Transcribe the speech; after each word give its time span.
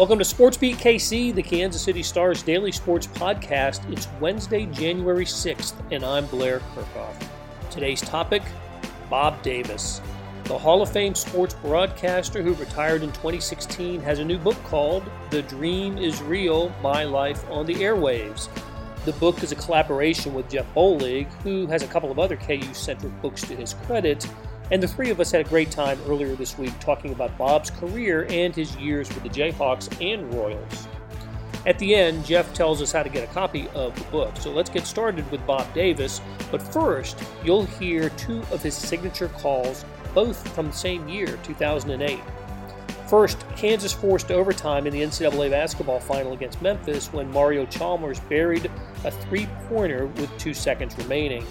Welcome 0.00 0.18
to 0.18 0.24
SportsBeat 0.24 0.76
KC, 0.76 1.34
the 1.34 1.42
Kansas 1.42 1.82
City 1.82 2.02
Stars 2.02 2.42
daily 2.42 2.72
sports 2.72 3.06
podcast. 3.06 3.86
It's 3.92 4.08
Wednesday, 4.18 4.64
January 4.64 5.26
6th, 5.26 5.74
and 5.90 6.02
I'm 6.02 6.24
Blair 6.28 6.60
Kerkhoff. 6.74 7.22
Today's 7.68 8.00
topic 8.00 8.42
Bob 9.10 9.42
Davis. 9.42 10.00
The 10.44 10.56
Hall 10.56 10.80
of 10.80 10.90
Fame 10.90 11.14
sports 11.14 11.52
broadcaster 11.52 12.40
who 12.40 12.54
retired 12.54 13.02
in 13.02 13.10
2016 13.10 14.00
has 14.00 14.20
a 14.20 14.24
new 14.24 14.38
book 14.38 14.56
called 14.64 15.04
The 15.28 15.42
Dream 15.42 15.98
is 15.98 16.22
Real 16.22 16.74
My 16.82 17.04
Life 17.04 17.44
on 17.50 17.66
the 17.66 17.74
Airwaves. 17.74 18.48
The 19.04 19.12
book 19.12 19.42
is 19.42 19.52
a 19.52 19.56
collaboration 19.56 20.32
with 20.32 20.48
Jeff 20.48 20.64
Bollig, 20.74 21.30
who 21.42 21.66
has 21.66 21.82
a 21.82 21.86
couple 21.86 22.10
of 22.10 22.18
other 22.18 22.36
KU 22.36 22.72
centric 22.72 23.12
books 23.20 23.42
to 23.42 23.54
his 23.54 23.74
credit. 23.74 24.26
And 24.70 24.80
the 24.80 24.88
three 24.88 25.10
of 25.10 25.18
us 25.18 25.32
had 25.32 25.40
a 25.40 25.48
great 25.48 25.70
time 25.70 25.98
earlier 26.06 26.36
this 26.36 26.56
week 26.56 26.78
talking 26.78 27.12
about 27.12 27.36
Bob's 27.36 27.70
career 27.70 28.26
and 28.30 28.54
his 28.54 28.76
years 28.76 29.08
with 29.08 29.24
the 29.24 29.28
Jayhawks 29.28 29.90
and 30.00 30.32
Royals. 30.32 30.86
At 31.66 31.78
the 31.78 31.94
end, 31.94 32.24
Jeff 32.24 32.54
tells 32.54 32.80
us 32.80 32.92
how 32.92 33.02
to 33.02 33.08
get 33.08 33.28
a 33.28 33.32
copy 33.32 33.68
of 33.74 33.94
the 33.98 34.04
book. 34.10 34.36
So 34.36 34.50
let's 34.52 34.70
get 34.70 34.86
started 34.86 35.28
with 35.30 35.44
Bob 35.46 35.72
Davis. 35.74 36.20
But 36.50 36.62
first, 36.62 37.22
you'll 37.44 37.66
hear 37.66 38.10
two 38.10 38.42
of 38.52 38.62
his 38.62 38.74
signature 38.74 39.28
calls, 39.28 39.84
both 40.14 40.48
from 40.54 40.68
the 40.68 40.72
same 40.72 41.06
year, 41.08 41.38
2008. 41.42 42.20
First, 43.08 43.44
Kansas 43.56 43.92
forced 43.92 44.30
overtime 44.30 44.86
in 44.86 44.92
the 44.92 45.02
NCAA 45.02 45.50
basketball 45.50 45.98
final 45.98 46.32
against 46.32 46.62
Memphis 46.62 47.12
when 47.12 47.28
Mario 47.32 47.66
Chalmers 47.66 48.20
buried 48.20 48.70
a 49.04 49.10
three 49.10 49.46
pointer 49.68 50.06
with 50.06 50.30
two 50.38 50.54
seconds 50.54 50.96
remaining. 50.96 51.44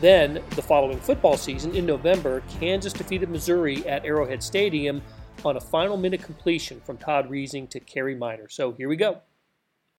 Then, 0.00 0.42
the 0.56 0.62
following 0.62 0.98
football 0.98 1.36
season, 1.36 1.74
in 1.76 1.84
November, 1.84 2.42
Kansas 2.58 2.92
defeated 2.92 3.28
Missouri 3.28 3.86
at 3.86 4.04
Arrowhead 4.06 4.42
Stadium 4.42 5.02
on 5.44 5.56
a 5.56 5.60
final 5.60 5.96
minute 5.96 6.22
completion 6.22 6.80
from 6.80 6.96
Todd 6.96 7.28
Reesing 7.30 7.68
to 7.68 7.80
Kerry 7.80 8.14
Meier. 8.14 8.48
So 8.48 8.72
here 8.72 8.88
we 8.88 8.96
go. 8.96 9.20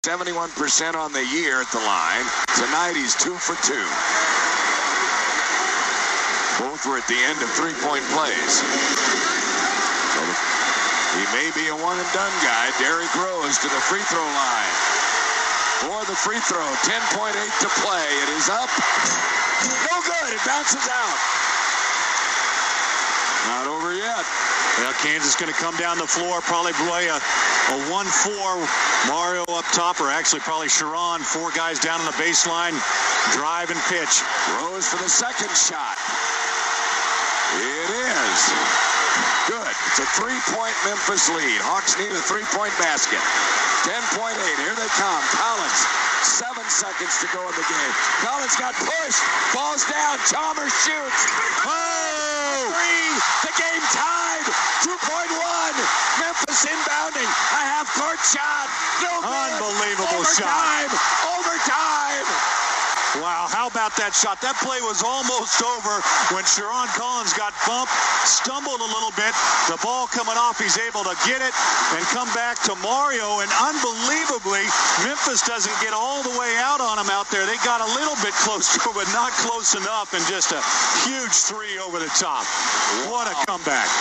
71% 0.03 0.95
on 0.95 1.13
the 1.13 1.25
year 1.29 1.61
at 1.61 1.71
the 1.71 1.77
line. 1.85 2.25
Tonight 2.57 2.97
he's 2.97 3.13
two 3.13 3.37
for 3.37 3.53
two. 3.61 3.85
Both 6.57 6.81
were 6.89 6.97
at 6.97 7.05
the 7.05 7.21
end 7.21 7.37
of 7.37 7.49
three 7.53 7.73
point 7.85 8.01
plays. 8.09 8.53
He 11.13 11.25
may 11.29 11.51
be 11.53 11.69
a 11.69 11.77
one 11.77 11.99
and 11.99 12.09
done 12.13 12.33
guy. 12.41 12.73
Derrick 12.81 13.13
Rose 13.13 13.57
to 13.59 13.69
the 13.69 13.81
free 13.85 14.01
throw 14.09 14.25
line. 14.25 14.73
For 15.85 16.01
the 16.09 16.17
free 16.17 16.39
throw, 16.41 16.65
10.8 16.81 17.33
to 17.61 17.69
play. 17.81 18.05
It 18.23 18.29
is 18.29 18.49
up. 18.49 18.69
No 19.67 19.95
good. 20.01 20.33
It 20.33 20.41
bounces 20.45 20.87
out. 20.89 21.17
Not 23.47 23.65
over 23.67 23.93
yet. 23.93 24.25
Well, 24.79 24.93
Kansas 25.01 25.35
going 25.35 25.51
to 25.51 25.59
come 25.59 25.75
down 25.77 25.97
the 25.97 26.07
floor, 26.07 26.41
probably 26.41 26.73
play 26.73 27.07
a, 27.07 27.17
a 27.17 27.77
1-4 27.89 29.09
Mario 29.09 29.43
up 29.49 29.65
top, 29.73 29.99
or 29.99 30.09
actually 30.09 30.41
probably 30.41 30.67
Sherron. 30.67 31.21
four 31.21 31.51
guys 31.51 31.79
down 31.79 31.99
on 31.99 32.05
the 32.05 32.17
baseline, 32.17 32.73
drive 33.33 33.69
and 33.69 33.79
pitch. 33.89 34.21
Rose 34.61 34.87
for 34.87 34.97
the 34.97 35.09
second 35.09 35.51
shot. 35.57 35.97
It 37.57 37.89
is. 37.93 38.39
Good. 39.49 39.73
It's 39.91 39.99
a 39.99 40.07
three-point 40.15 40.75
Memphis 40.85 41.29
lead. 41.29 41.59
Hawks 41.65 41.97
need 41.99 42.11
a 42.13 42.23
three-point 42.23 42.71
basket. 42.79 43.19
10.8. 43.83 44.37
Here 44.61 44.75
they 44.77 44.89
come. 44.95 45.23
Collins. 45.35 46.10
Seven 46.21 46.63
seconds 46.69 47.17
to 47.21 47.27
go 47.33 47.41
in 47.41 47.55
the 47.57 47.65
game. 47.65 47.93
Collins 48.21 48.55
got 48.55 48.73
pushed. 48.77 49.21
Falls 49.53 49.83
down. 49.89 50.17
Chalmers 50.29 50.73
shoots. 50.85 51.21
Oh! 51.65 52.69
Three. 52.69 53.09
The 53.49 53.53
game 53.57 53.83
tied. 53.89 54.45
2.1. 54.85 54.93
Memphis 56.21 56.65
inbounding. 56.65 57.25
A 57.25 57.61
half-court 57.73 58.21
shot. 58.21 58.69
No. 59.01 59.21
Unbelievable 59.25 60.21
Overtime. 60.21 60.89
shot. 60.89 61.41
Overtime. 61.41 62.00
Wow, 63.19 63.51
how 63.51 63.67
about 63.67 63.91
that 63.99 64.15
shot? 64.15 64.39
That 64.39 64.55
play 64.63 64.79
was 64.79 65.03
almost 65.03 65.59
over 65.59 65.99
when 66.31 66.47
Sherron 66.47 66.87
Collins 66.95 67.35
got 67.35 67.51
bumped, 67.67 67.91
stumbled 68.23 68.79
a 68.79 68.87
little 68.87 69.11
bit. 69.19 69.35
The 69.67 69.75
ball 69.83 70.07
coming 70.07 70.39
off, 70.39 70.55
he's 70.55 70.79
able 70.79 71.03
to 71.03 71.11
get 71.27 71.43
it 71.43 71.51
and 71.91 72.01
come 72.15 72.31
back 72.31 72.55
to 72.71 72.73
Mario. 72.79 73.43
And 73.43 73.51
unbelievably, 73.51 74.63
Memphis 75.03 75.43
doesn't 75.43 75.75
get 75.83 75.91
all 75.91 76.23
the 76.23 76.31
way 76.39 76.55
out 76.63 76.79
on 76.79 77.03
him 77.03 77.11
out 77.11 77.27
there. 77.35 77.43
They 77.43 77.59
got 77.67 77.83
a 77.83 77.89
little 77.99 78.15
bit 78.23 78.31
close 78.47 78.71
to 78.79 78.79
it, 78.79 78.95
but 78.95 79.07
not 79.11 79.35
close 79.43 79.75
enough. 79.75 80.15
And 80.15 80.23
just 80.31 80.55
a 80.55 80.63
huge 81.03 81.35
three 81.35 81.83
over 81.83 81.99
the 81.99 82.11
top. 82.15 82.47
What 83.11 83.27
a 83.27 83.35
comeback. 83.43 83.91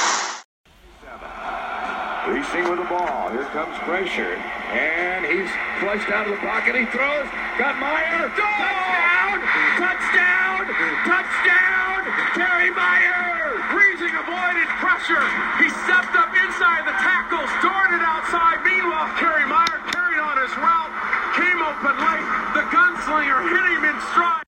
Reesing 2.30 2.70
with 2.70 2.78
the 2.78 2.86
ball. 2.86 3.26
Here 3.34 3.50
comes 3.50 3.74
pressure. 3.82 4.38
And 4.70 5.26
he's 5.26 5.50
flushed 5.82 6.08
out 6.14 6.30
of 6.30 6.38
the 6.38 6.42
pocket. 6.46 6.78
He 6.78 6.86
throws. 6.86 7.26
Got 7.58 7.78
Meier. 7.82 8.30
Touchdown! 8.38 9.36
Touchdown! 9.82 10.62
Touchdown! 11.02 12.00
Kerry 12.38 12.70
Meier! 12.70 13.58
Reesing 13.74 14.14
avoided 14.14 14.70
pressure. 14.78 15.26
He 15.58 15.68
stepped 15.84 16.14
up 16.14 16.30
inside 16.38 16.86
the 16.86 16.94
tackles, 17.02 17.50
darted 17.58 17.98
outside. 17.98 18.62
Meanwhile, 18.62 19.10
Kerry 19.18 19.46
Meier 19.46 19.78
carried 19.90 20.22
on 20.22 20.38
his 20.38 20.54
route, 20.54 20.94
came 21.34 21.58
open 21.58 21.96
late. 21.98 22.28
The 22.54 22.64
gunslinger 22.70 23.40
hit 23.50 23.64
him 23.74 23.84
in 23.84 24.00
stride. 24.12 24.44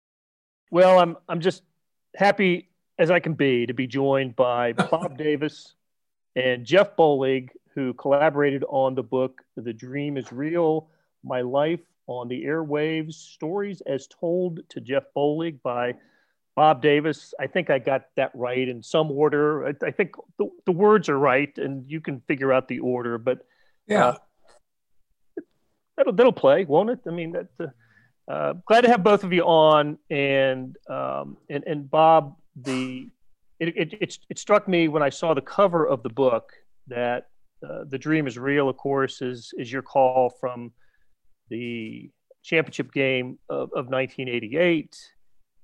Well, 0.71 0.99
I'm 0.99 1.17
I'm 1.29 1.41
just 1.41 1.63
happy 2.15 2.71
as 2.99 3.11
I 3.11 3.21
can 3.21 3.35
be 3.35 3.67
to 3.67 3.75
be 3.75 3.87
joined 3.87 4.37
by 4.37 4.73
Bob 4.73 5.19
Davis 5.27 5.75
and 6.37 6.65
Jeff 6.65 6.97
Bollig, 6.97 7.51
who 7.75 7.95
collaborated 7.95 8.65
on 8.69 8.95
the 8.95 9.03
book 9.03 9.43
The 9.57 9.73
Dream 9.73 10.17
is 10.17 10.33
Real 10.33 10.89
My 11.25 11.41
Life 11.41 11.81
on 12.07 12.29
the 12.29 12.45
Airwaves 12.45 13.15
Stories 13.15 13.81
as 13.83 14.07
Told 14.07 14.61
to 14.71 14.81
Jeff 14.81 15.05
Bollig 15.17 15.63
by 15.63 15.95
Bob 16.55 16.83
Davis. 16.83 17.33
I 17.41 17.47
think 17.47 17.71
I 17.71 17.79
got 17.79 18.07
that 18.17 18.31
right 18.35 18.69
in 18.69 18.83
some 18.83 19.11
order. 19.11 19.67
I, 19.69 19.87
I 19.87 19.91
think 19.91 20.15
the, 20.39 20.49
the, 20.67 20.73
words 20.73 21.09
are 21.09 21.19
right, 21.19 21.57
and 21.57 21.89
you 21.91 22.01
can 22.01 22.21
figure 22.27 22.53
out 22.53 22.69
the 22.69 22.81
order, 22.81 23.19
but 23.19 23.47
yeah. 23.87 24.07
Uh, 24.07 24.17
that'll, 25.97 26.13
that'll 26.13 26.33
play, 26.33 26.65
won't 26.65 26.91
it? 26.91 27.01
I 27.07 27.11
mean, 27.11 27.33
that, 27.33 27.49
uh, 27.59 28.31
uh, 28.31 28.53
glad 28.67 28.83
to 28.83 28.89
have 28.89 29.03
both 29.03 29.25
of 29.25 29.33
you 29.33 29.43
on. 29.45 29.99
And, 30.11 30.77
um, 30.89 31.37
and, 31.49 31.65
and 31.67 31.91
Bob, 31.91 32.37
the, 32.57 33.09
it, 33.59 33.69
it, 33.77 33.93
it, 34.01 34.19
it 34.29 34.39
struck 34.39 34.69
me 34.69 34.89
when 34.89 35.03
I 35.03 35.09
saw 35.09 35.35
the 35.35 35.41
cover 35.41 35.87
of 35.87 36.03
the 36.03 36.09
book 36.11 36.53
that 36.89 37.29
uh, 37.69 37.85
the 37.89 37.99
dream 37.99 38.27
is 38.27 38.39
real, 38.39 38.69
of 38.69 38.77
course, 38.77 39.23
is 39.23 39.53
is 39.59 39.71
your 39.73 39.83
call 39.83 40.31
from 40.31 40.73
the 41.49 42.11
championship 42.43 42.93
game 42.93 43.39
of, 43.49 43.71
of 43.75 43.89
1988, 43.89 44.97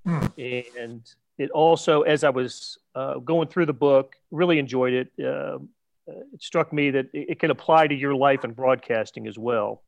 Hmm. 0.04 0.26
and 0.38 1.02
it 1.38 1.50
also, 1.50 2.02
as 2.02 2.24
I 2.24 2.30
was 2.30 2.78
uh, 2.94 3.18
going 3.18 3.48
through 3.48 3.66
the 3.66 3.72
book, 3.72 4.16
really 4.30 4.58
enjoyed 4.58 4.92
it. 4.92 5.12
Uh, 5.18 5.58
it 6.06 6.42
struck 6.42 6.72
me 6.72 6.90
that 6.90 7.06
it, 7.12 7.30
it 7.30 7.40
can 7.40 7.50
apply 7.50 7.86
to 7.86 7.94
your 7.94 8.14
life 8.14 8.44
in 8.44 8.52
broadcasting 8.52 9.26
as 9.26 9.38
well. 9.38 9.82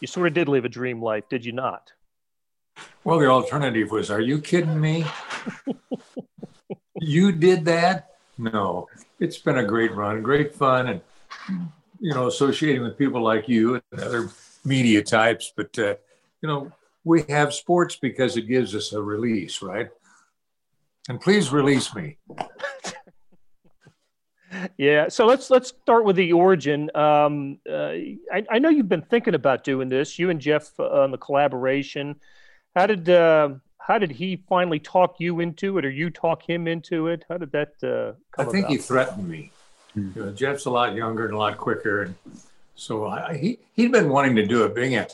You 0.00 0.06
sort 0.06 0.26
of 0.26 0.34
did 0.34 0.48
live 0.48 0.64
a 0.64 0.68
dream 0.68 1.00
life, 1.02 1.28
did 1.28 1.44
you 1.44 1.52
not? 1.52 1.92
Well, 3.04 3.18
the 3.18 3.26
alternative 3.26 3.90
was, 3.90 4.10
are 4.10 4.20
you 4.20 4.40
kidding 4.40 4.80
me? 4.80 5.04
you 7.00 7.32
did 7.32 7.64
that? 7.66 8.16
No, 8.38 8.88
it's 9.18 9.38
been 9.38 9.58
a 9.58 9.64
great 9.64 9.94
run, 9.94 10.22
great 10.22 10.54
fun, 10.54 10.88
and 10.88 11.00
you 11.48 12.14
know, 12.14 12.26
associating 12.26 12.82
with 12.82 12.98
people 12.98 13.22
like 13.22 13.48
you 13.48 13.80
and 13.92 14.00
other 14.00 14.30
media 14.64 15.02
types. 15.02 15.52
But 15.54 15.78
uh, 15.78 15.94
you 16.42 16.48
know, 16.48 16.72
we 17.04 17.22
have 17.28 17.54
sports 17.54 17.96
because 17.96 18.36
it 18.36 18.42
gives 18.42 18.74
us 18.74 18.92
a 18.92 19.02
release, 19.02 19.62
right? 19.62 19.88
And 21.08 21.20
please 21.20 21.50
release 21.50 21.94
me. 21.94 22.18
yeah. 24.76 25.08
So 25.08 25.26
let's 25.26 25.50
let's 25.50 25.68
start 25.68 26.04
with 26.04 26.16
the 26.16 26.32
origin. 26.32 26.94
Um, 26.94 27.58
uh, 27.68 27.92
I, 28.32 28.44
I, 28.50 28.58
know 28.58 28.68
you've 28.68 28.88
been 28.88 29.02
thinking 29.02 29.34
about 29.34 29.64
doing 29.64 29.88
this. 29.88 30.18
You 30.18 30.30
and 30.30 30.40
Jeff 30.40 30.70
uh, 30.78 31.02
on 31.02 31.10
the 31.10 31.18
collaboration. 31.18 32.16
How 32.76 32.86
did 32.86 33.08
uh, 33.08 33.50
how 33.78 33.98
did 33.98 34.10
he 34.10 34.44
finally 34.48 34.78
talk 34.78 35.16
you 35.18 35.40
into 35.40 35.78
it, 35.78 35.84
or 35.84 35.90
you 35.90 36.10
talk 36.10 36.48
him 36.48 36.68
into 36.68 37.08
it? 37.08 37.24
How 37.28 37.38
did 37.38 37.52
that 37.52 37.72
uh, 37.82 38.12
I 38.40 38.44
think 38.44 38.66
about? 38.66 38.70
he 38.70 38.78
threatened 38.78 39.28
me. 39.28 39.52
You 39.94 40.12
know, 40.14 40.32
Jeff's 40.32 40.66
a 40.66 40.70
lot 40.70 40.94
younger 40.94 41.26
and 41.26 41.34
a 41.34 41.38
lot 41.38 41.58
quicker, 41.58 42.02
and 42.02 42.14
so 42.74 43.06
I, 43.06 43.36
he 43.36 43.58
he'd 43.74 43.92
been 43.92 44.08
wanting 44.08 44.36
to 44.36 44.46
do 44.46 44.64
it, 44.64 44.74
being 44.74 44.96
a, 44.96 45.06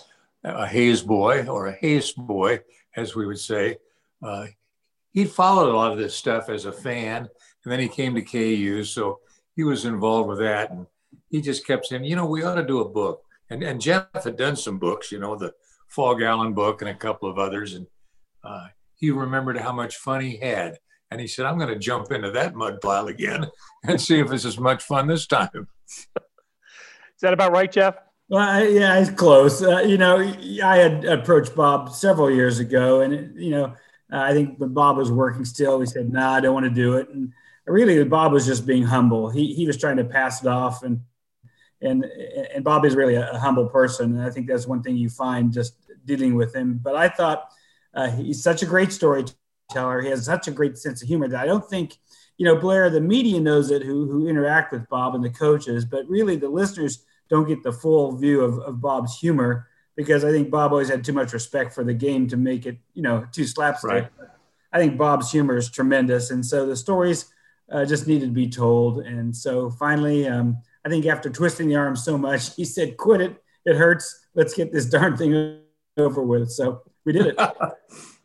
a 0.44 0.66
Hays 0.66 1.02
boy 1.02 1.46
or 1.46 1.66
a 1.66 1.72
Hays 1.72 2.12
boy, 2.12 2.60
as 2.94 3.14
we 3.14 3.26
would 3.26 3.38
say. 3.38 3.78
Uh, 4.22 4.46
he'd 5.12 5.30
followed 5.30 5.70
a 5.70 5.76
lot 5.76 5.92
of 5.92 5.98
this 5.98 6.14
stuff 6.14 6.48
as 6.48 6.66
a 6.66 6.72
fan, 6.72 7.28
and 7.64 7.72
then 7.72 7.80
he 7.80 7.88
came 7.88 8.14
to 8.14 8.22
KU, 8.22 8.84
so 8.84 9.20
he 9.54 9.64
was 9.64 9.84
involved 9.84 10.28
with 10.28 10.38
that, 10.38 10.70
and 10.70 10.86
he 11.30 11.40
just 11.40 11.66
kept 11.66 11.86
saying, 11.86 12.04
you 12.04 12.16
know, 12.16 12.26
we 12.26 12.42
ought 12.42 12.56
to 12.56 12.66
do 12.66 12.80
a 12.80 12.88
book. 12.88 13.22
And 13.48 13.62
and 13.62 13.80
Jeff 13.80 14.06
had 14.24 14.36
done 14.36 14.56
some 14.56 14.78
books, 14.78 15.10
you 15.10 15.18
know, 15.18 15.36
the 15.36 15.54
Phog 15.88 16.20
Allen 16.20 16.52
book 16.52 16.82
and 16.82 16.90
a 16.90 16.94
couple 16.94 17.28
of 17.30 17.38
others, 17.38 17.74
and 17.74 17.86
uh, 18.44 18.68
he 18.94 19.10
remembered 19.10 19.58
how 19.58 19.72
much 19.72 19.96
fun 19.96 20.20
he 20.20 20.36
had. 20.36 20.78
And 21.10 21.20
he 21.20 21.26
said, 21.26 21.46
I'm 21.46 21.58
going 21.58 21.72
to 21.72 21.78
jump 21.78 22.10
into 22.10 22.30
that 22.32 22.54
mud 22.54 22.80
pile 22.80 23.06
again 23.08 23.46
and 23.84 24.00
see 24.00 24.18
if 24.18 24.32
it's 24.32 24.44
as 24.44 24.58
much 24.58 24.82
fun 24.82 25.06
this 25.06 25.26
time. 25.26 25.68
Is 25.86 27.20
that 27.22 27.32
about 27.32 27.52
right, 27.52 27.70
Jeff? 27.70 27.96
Well, 28.28 28.68
yeah, 28.68 28.98
it's 28.98 29.10
close. 29.10 29.62
Uh, 29.62 29.78
you 29.80 29.98
know, 29.98 30.18
I 30.62 30.78
had 30.78 31.04
approached 31.04 31.54
Bob 31.54 31.94
several 31.94 32.30
years 32.30 32.58
ago, 32.58 33.00
and 33.00 33.40
you 33.40 33.50
know, 33.50 33.74
I 34.10 34.32
think 34.32 34.58
when 34.58 34.74
Bob 34.74 34.96
was 34.96 35.12
working 35.12 35.44
still, 35.44 35.78
he 35.78 35.86
said, 35.86 36.12
"No, 36.12 36.20
nah, 36.20 36.32
I 36.34 36.40
don't 36.40 36.52
want 36.52 36.64
to 36.64 36.70
do 36.70 36.96
it." 36.96 37.08
And 37.08 37.32
really, 37.66 38.02
Bob 38.04 38.32
was 38.32 38.44
just 38.44 38.66
being 38.66 38.82
humble. 38.82 39.30
He 39.30 39.54
he 39.54 39.64
was 39.64 39.76
trying 39.76 39.98
to 39.98 40.04
pass 40.04 40.42
it 40.42 40.48
off, 40.48 40.82
and 40.82 41.02
and 41.80 42.04
and 42.04 42.64
Bob 42.64 42.84
is 42.84 42.96
really 42.96 43.14
a, 43.14 43.30
a 43.30 43.38
humble 43.38 43.68
person, 43.68 44.16
and 44.18 44.22
I 44.26 44.30
think 44.30 44.48
that's 44.48 44.66
one 44.66 44.82
thing 44.82 44.96
you 44.96 45.08
find 45.08 45.52
just 45.52 45.76
dealing 46.04 46.34
with 46.34 46.54
him. 46.54 46.80
But 46.82 46.96
I 46.96 47.08
thought 47.08 47.48
uh, 47.94 48.10
he's 48.10 48.42
such 48.42 48.62
a 48.62 48.66
great 48.66 48.92
storyteller. 48.92 49.36
He 49.72 50.08
has 50.08 50.24
such 50.24 50.48
a 50.48 50.52
great 50.52 50.78
sense 50.78 51.02
of 51.02 51.08
humor 51.08 51.28
that 51.28 51.40
I 51.40 51.46
don't 51.46 51.68
think, 51.68 51.96
you 52.38 52.44
know, 52.44 52.56
Blair, 52.56 52.88
the 52.90 53.00
media 53.00 53.40
knows 53.40 53.70
it 53.70 53.82
who 53.82 54.10
who 54.10 54.28
interact 54.28 54.72
with 54.72 54.88
Bob 54.88 55.14
and 55.14 55.24
the 55.24 55.30
coaches, 55.30 55.84
but 55.84 56.08
really 56.08 56.36
the 56.36 56.48
listeners 56.48 57.04
don't 57.28 57.48
get 57.48 57.62
the 57.62 57.72
full 57.72 58.16
view 58.16 58.42
of, 58.42 58.58
of 58.60 58.80
Bob's 58.80 59.18
humor 59.18 59.66
because 59.96 60.24
I 60.24 60.30
think 60.30 60.50
Bob 60.50 60.72
always 60.72 60.88
had 60.88 61.02
too 61.02 61.12
much 61.12 61.32
respect 61.32 61.74
for 61.74 61.82
the 61.82 61.94
game 61.94 62.28
to 62.28 62.36
make 62.36 62.66
it, 62.66 62.78
you 62.94 63.02
know, 63.02 63.26
too 63.32 63.44
slapstick. 63.44 63.90
Right. 63.90 64.08
I 64.72 64.78
think 64.78 64.98
Bob's 64.98 65.32
humor 65.32 65.56
is 65.56 65.70
tremendous, 65.70 66.30
and 66.30 66.44
so 66.44 66.66
the 66.66 66.76
stories 66.76 67.32
uh, 67.70 67.84
just 67.84 68.06
needed 68.06 68.26
to 68.26 68.32
be 68.32 68.48
told. 68.48 68.98
And 69.00 69.34
so 69.34 69.70
finally, 69.70 70.28
um, 70.28 70.58
I 70.84 70.88
think 70.88 71.06
after 71.06 71.30
twisting 71.30 71.68
the 71.68 71.76
arm 71.76 71.96
so 71.96 72.18
much, 72.18 72.54
he 72.56 72.64
said, 72.64 72.96
"Quit 72.96 73.20
it! 73.20 73.42
It 73.64 73.76
hurts. 73.76 74.26
Let's 74.34 74.54
get 74.54 74.72
this 74.72 74.86
darn 74.86 75.16
thing 75.16 75.60
over 75.96 76.22
with." 76.22 76.50
So 76.50 76.82
we 77.04 77.12
did 77.12 77.26
it. 77.26 77.38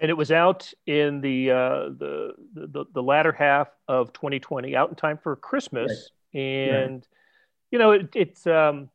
and 0.00 0.10
it 0.10 0.16
was 0.16 0.30
out 0.30 0.72
in 0.86 1.20
the, 1.20 1.50
uh, 1.50 1.88
the, 1.98 2.34
the 2.54 2.84
the 2.92 3.02
latter 3.02 3.32
half 3.32 3.68
of 3.88 4.12
2020, 4.12 4.76
out 4.76 4.88
in 4.90 4.94
time 4.94 5.18
for 5.18 5.36
Christmas, 5.36 6.10
right. 6.34 6.40
and. 6.40 6.94
Right 6.94 7.08
you 7.70 7.78
know, 7.78 7.92
it, 7.92 8.08
it's. 8.14 8.46
Um, 8.46 8.90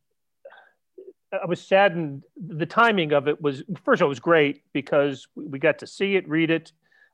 I 1.32 1.46
was 1.48 1.62
saddened. 1.62 2.24
The 2.38 2.66
timing 2.66 3.12
of 3.12 3.28
it 3.28 3.42
was 3.42 3.64
first 3.84 4.02
of 4.02 4.06
all, 4.06 4.08
it 4.08 4.10
was 4.10 4.20
great 4.20 4.62
because 4.72 5.28
we 5.36 5.58
got 5.58 5.80
to 5.80 5.88
see 5.88 6.16
it, 6.16 6.28
read 6.30 6.52
it, 6.52 6.72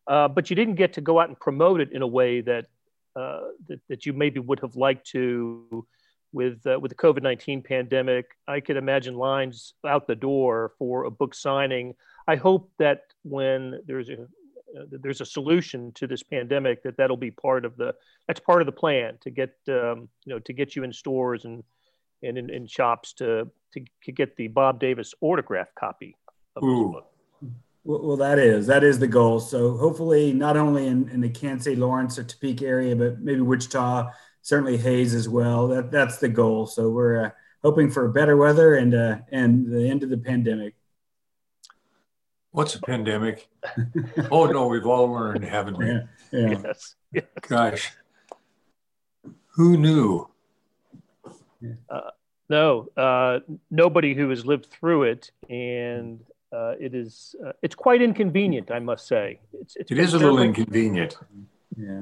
uh, 0.08 0.28
but 0.28 0.50
you 0.50 0.58
didn't 0.58 0.76
get 0.76 0.94
to 0.94 1.02
go 1.02 1.20
out 1.20 1.30
and 1.30 1.40
promote 1.40 1.80
it 1.80 1.94
in 1.94 2.02
a 2.02 2.08
way 2.08 2.42
that 2.42 2.66
uh, 3.16 3.48
that, 3.68 3.80
that 3.88 4.06
you 4.06 4.14
maybe 4.14 4.40
would 4.40 4.60
have 4.60 4.76
liked 4.76 5.08
to 5.12 5.86
with 6.34 6.66
uh, 6.68 6.78
with 6.80 6.90
the 6.90 6.96
COVID 6.96 7.24
nineteen 7.24 7.62
pandemic. 7.62 8.26
I 8.48 8.60
could 8.60 8.78
imagine 8.78 9.16
lines 9.16 9.74
out 9.86 10.08
the 10.08 10.16
door 10.16 10.74
for 10.78 11.06
a 11.06 11.12
book 11.12 11.34
signing. 11.34 11.96
I 12.30 12.36
hope 12.36 12.72
that 12.78 13.02
when 13.24 13.82
there's 13.88 14.10
a 14.10 14.22
uh, 14.24 14.86
there's 14.92 15.20
a 15.20 15.26
solution 15.26 15.92
to 15.94 16.06
this 16.06 16.22
pandemic 16.22 16.84
that 16.84 16.96
that'll 16.96 17.18
be 17.18 17.32
part 17.32 17.66
of 17.66 17.76
the 17.76 17.96
that's 18.28 18.40
part 18.40 18.62
of 18.62 18.68
the 18.68 18.72
plan 18.72 19.18
to 19.22 19.32
get 19.32 19.56
um, 19.68 20.08
you 20.26 20.34
know 20.34 20.40
to 20.40 20.54
get 20.54 20.76
you 20.76 20.84
in 20.84 20.94
stores 20.94 21.46
and 21.46 21.64
and 22.22 22.38
in, 22.38 22.50
in 22.52 22.68
shops 22.68 23.14
to, 23.14 23.50
to, 23.74 23.84
to 24.04 24.12
get 24.12 24.36
the 24.36 24.48
Bob 24.48 24.80
Davis 24.80 25.14
autograph 25.22 25.70
copy 25.74 26.16
of 26.56 26.62
this 26.62 26.92
book. 26.92 27.12
Well, 27.84 28.02
well, 28.04 28.18
that 28.18 28.38
is 28.38 28.68
that 28.68 28.84
is 28.84 29.00
the 29.00 29.08
goal. 29.08 29.40
So 29.40 29.78
hopefully, 29.78 30.32
not 30.32 30.56
only 30.56 30.86
in, 30.86 31.10
in 31.10 31.22
the 31.22 31.30
Kansas 31.30 31.64
City, 31.64 31.78
Lawrence, 31.78 32.20
or 32.20 32.24
Topeka 32.24 32.66
area, 32.66 32.96
but 32.96 33.22
maybe 33.22 33.42
Wichita, 33.42 34.12
certainly 34.44 34.78
Hays 34.78 35.16
as 35.16 35.28
well. 35.28 35.68
That 35.68 35.90
that's 35.90 36.18
the 36.18 36.30
goal. 36.30 36.68
So 36.68 36.92
we're 36.92 37.26
uh, 37.26 37.30
hoping 37.64 37.90
for 37.90 38.08
better 38.10 38.38
weather 38.38 38.76
and 38.76 38.94
uh, 38.94 39.18
and 39.32 39.66
the 39.66 39.90
end 39.90 40.04
of 40.04 40.12
the 40.12 40.18
pandemic. 40.18 40.76
What's 42.52 42.76
a 42.76 42.82
pandemic? 42.82 43.48
oh 44.32 44.48
no, 44.48 44.68
we've 44.68 44.86
all 44.86 45.12
learned, 45.12 45.44
haven't 45.44 45.78
we? 45.78 45.86
Yeah. 45.86 46.02
yeah. 46.32 46.62
Yes. 46.64 46.96
yes. 47.14 47.24
Gosh, 47.42 47.92
who 49.50 49.78
knew? 49.78 50.28
Uh, 51.90 52.00
no, 52.50 52.88
uh, 52.98 53.40
nobody 53.70 54.16
who 54.16 54.30
has 54.30 54.46
lived 54.46 54.68
through 54.68 55.04
it, 55.04 55.32
and 55.50 56.20
uh, 56.52 56.74
it 56.80 56.96
is 56.96 57.36
uh, 57.46 57.52
it's 57.62 57.76
quite 57.76 58.02
inconvenient, 58.02 58.72
I 58.72 58.80
must 58.80 59.08
say. 59.08 59.40
It's, 59.54 59.76
it's 59.76 59.92
it 59.92 60.00
is 60.00 60.14
a 60.14 60.20
little 60.20 60.40
inconvenient. 60.40 61.18
Yeah, 61.78 62.02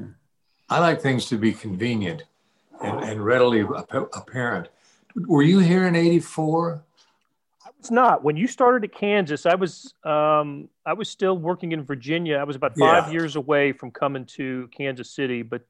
I 0.69 0.79
like 0.79 1.01
things 1.01 1.25
to 1.25 1.37
be 1.37 1.51
convenient 1.51 2.23
and, 2.81 3.03
and 3.03 3.25
readily 3.25 3.65
apparent. 3.91 4.69
Were 5.15 5.41
you 5.41 5.59
here 5.59 5.87
in 5.87 5.95
'84? 5.95 6.83
It's 7.87 7.91
not. 7.93 8.21
When 8.21 8.35
you 8.35 8.47
started 8.47 8.83
at 8.83 8.93
Kansas, 8.93 9.45
I 9.45 9.55
was 9.55 9.93
um, 10.03 10.67
I 10.85 10.91
was 10.91 11.07
still 11.07 11.37
working 11.37 11.71
in 11.71 11.85
Virginia. 11.85 12.35
I 12.35 12.43
was 12.43 12.57
about 12.57 12.77
five 12.77 13.05
yeah. 13.05 13.13
years 13.13 13.37
away 13.37 13.71
from 13.71 13.91
coming 13.91 14.25
to 14.35 14.67
Kansas 14.75 15.09
City, 15.09 15.41
but 15.41 15.61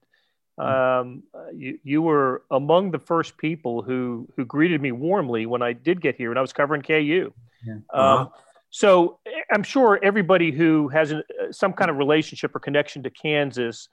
um, 0.58 1.22
you, 1.54 1.78
you 1.84 2.02
were 2.02 2.42
among 2.50 2.90
the 2.90 2.98
first 2.98 3.38
people 3.38 3.84
who 3.84 4.28
who 4.36 4.46
greeted 4.46 4.82
me 4.82 4.92
warmly 4.92 5.46
when 5.46 5.62
I 5.62 5.74
did 5.74 6.02
get 6.02 6.16
here, 6.16 6.32
and 6.32 6.40
I 6.40 6.42
was 6.42 6.54
covering 6.54 6.82
KU. 6.82 7.32
Yeah. 7.64 7.74
Um, 7.74 7.82
uh-huh. 7.94 8.18
Um, 8.18 8.30
so 8.72 9.20
I'm 9.54 9.62
sure 9.62 10.00
everybody 10.02 10.50
who 10.50 10.88
has 10.88 11.12
an, 11.12 11.22
uh, 11.40 11.52
some 11.52 11.72
kind 11.72 11.92
of 11.92 11.98
relationship 11.98 12.56
or 12.56 12.60
connection 12.60 13.04
to 13.04 13.12
Kansas, 13.12 13.90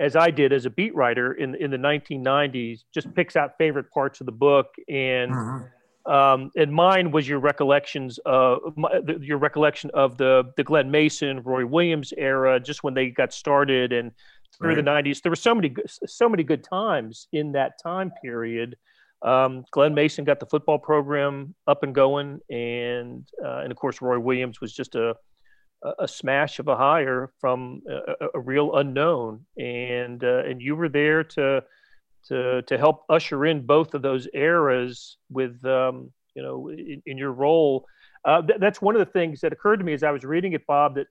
as 0.00 0.16
I 0.16 0.32
did 0.32 0.52
as 0.52 0.66
a 0.66 0.70
beat 0.70 0.92
writer 0.96 1.34
in 1.34 1.54
in 1.54 1.70
the 1.70 1.76
1990s, 1.76 2.80
just 2.92 3.14
picks 3.14 3.36
out 3.36 3.52
favorite 3.58 3.92
parts 3.92 4.18
of 4.18 4.26
the 4.26 4.32
book 4.32 4.74
and. 4.88 5.30
Uh-huh 5.30 5.66
um, 6.06 6.50
and 6.56 6.72
mine 6.72 7.10
was 7.10 7.28
your 7.28 7.38
recollections 7.38 8.18
of 8.24 8.76
my, 8.76 9.00
the, 9.00 9.18
your 9.20 9.38
recollection 9.38 9.90
of 9.92 10.16
the 10.16 10.44
the 10.56 10.64
Glen 10.64 10.90
Mason, 10.90 11.42
Roy 11.42 11.66
Williams 11.66 12.12
era, 12.16 12.58
just 12.58 12.82
when 12.82 12.94
they 12.94 13.10
got 13.10 13.32
started 13.32 13.92
and 13.92 14.12
through 14.58 14.74
right. 14.74 15.02
the 15.04 15.10
'90s. 15.10 15.22
There 15.22 15.30
were 15.30 15.36
so 15.36 15.54
many 15.54 15.74
so 15.86 16.28
many 16.28 16.42
good 16.42 16.64
times 16.64 17.28
in 17.32 17.52
that 17.52 17.72
time 17.82 18.12
period. 18.22 18.76
Um, 19.22 19.64
Glen 19.72 19.94
Mason 19.94 20.24
got 20.24 20.40
the 20.40 20.46
football 20.46 20.78
program 20.78 21.54
up 21.66 21.82
and 21.82 21.94
going, 21.94 22.40
and 22.48 23.28
uh, 23.44 23.58
and 23.58 23.70
of 23.70 23.76
course 23.76 24.00
Roy 24.00 24.18
Williams 24.18 24.60
was 24.60 24.72
just 24.72 24.94
a 24.94 25.14
a 25.98 26.06
smash 26.06 26.58
of 26.58 26.68
a 26.68 26.76
hire 26.76 27.32
from 27.40 27.82
a, 27.88 28.26
a 28.34 28.40
real 28.40 28.76
unknown, 28.76 29.44
and 29.58 30.24
uh, 30.24 30.44
and 30.44 30.62
you 30.62 30.76
were 30.76 30.88
there 30.88 31.24
to 31.24 31.62
to 32.28 32.62
to 32.62 32.78
help 32.78 33.04
usher 33.08 33.46
in 33.46 33.64
both 33.64 33.94
of 33.94 34.02
those 34.02 34.28
eras 34.34 35.16
with 35.30 35.64
um, 35.64 36.12
you 36.34 36.42
know 36.42 36.68
in, 36.68 37.02
in 37.06 37.18
your 37.18 37.32
role. 37.32 37.86
Uh, 38.24 38.42
th- 38.42 38.60
that's 38.60 38.82
one 38.82 38.94
of 38.94 38.98
the 38.98 39.12
things 39.12 39.40
that 39.40 39.52
occurred 39.52 39.78
to 39.78 39.84
me 39.84 39.94
as 39.94 40.02
I 40.02 40.10
was 40.10 40.24
reading 40.24 40.52
it, 40.52 40.66
Bob. 40.66 40.94
That 40.96 41.06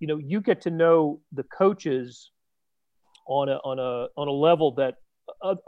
you 0.00 0.06
know 0.06 0.18
you 0.18 0.40
get 0.40 0.60
to 0.62 0.70
know 0.70 1.20
the 1.32 1.44
coaches 1.44 2.30
on 3.26 3.48
a 3.48 3.56
on 3.56 3.78
a 3.78 4.08
on 4.16 4.28
a 4.28 4.32
level 4.32 4.72
that 4.72 4.96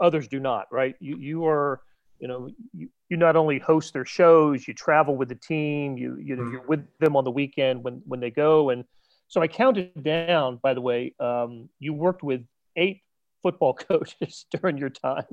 others 0.01 0.27
do 0.27 0.39
not. 0.39 0.67
Right? 0.71 0.95
You 0.99 1.17
you 1.17 1.45
are 1.45 1.81
you 2.19 2.27
know 2.27 2.49
you, 2.73 2.89
you 3.09 3.17
not 3.17 3.35
only 3.35 3.59
host 3.59 3.93
their 3.93 4.05
shows, 4.05 4.67
you 4.67 4.73
travel 4.73 5.15
with 5.15 5.29
the 5.29 5.35
team. 5.35 5.97
You 5.97 6.17
you 6.17 6.35
know 6.35 6.49
you're 6.49 6.67
with 6.67 6.85
them 6.99 7.15
on 7.15 7.23
the 7.23 7.31
weekend 7.31 7.83
when 7.83 8.01
when 8.05 8.19
they 8.19 8.31
go 8.31 8.69
and. 8.69 8.83
So 9.29 9.41
I 9.41 9.47
counted 9.49 9.91
down. 10.05 10.57
By 10.63 10.73
the 10.73 10.79
way, 10.79 11.13
um, 11.19 11.67
you 11.79 11.93
worked 11.93 12.23
with 12.23 12.45
eight 12.77 13.01
football 13.47 13.73
coaches 13.89 14.45
during 14.51 14.77
your 14.77 14.89
time 14.89 15.25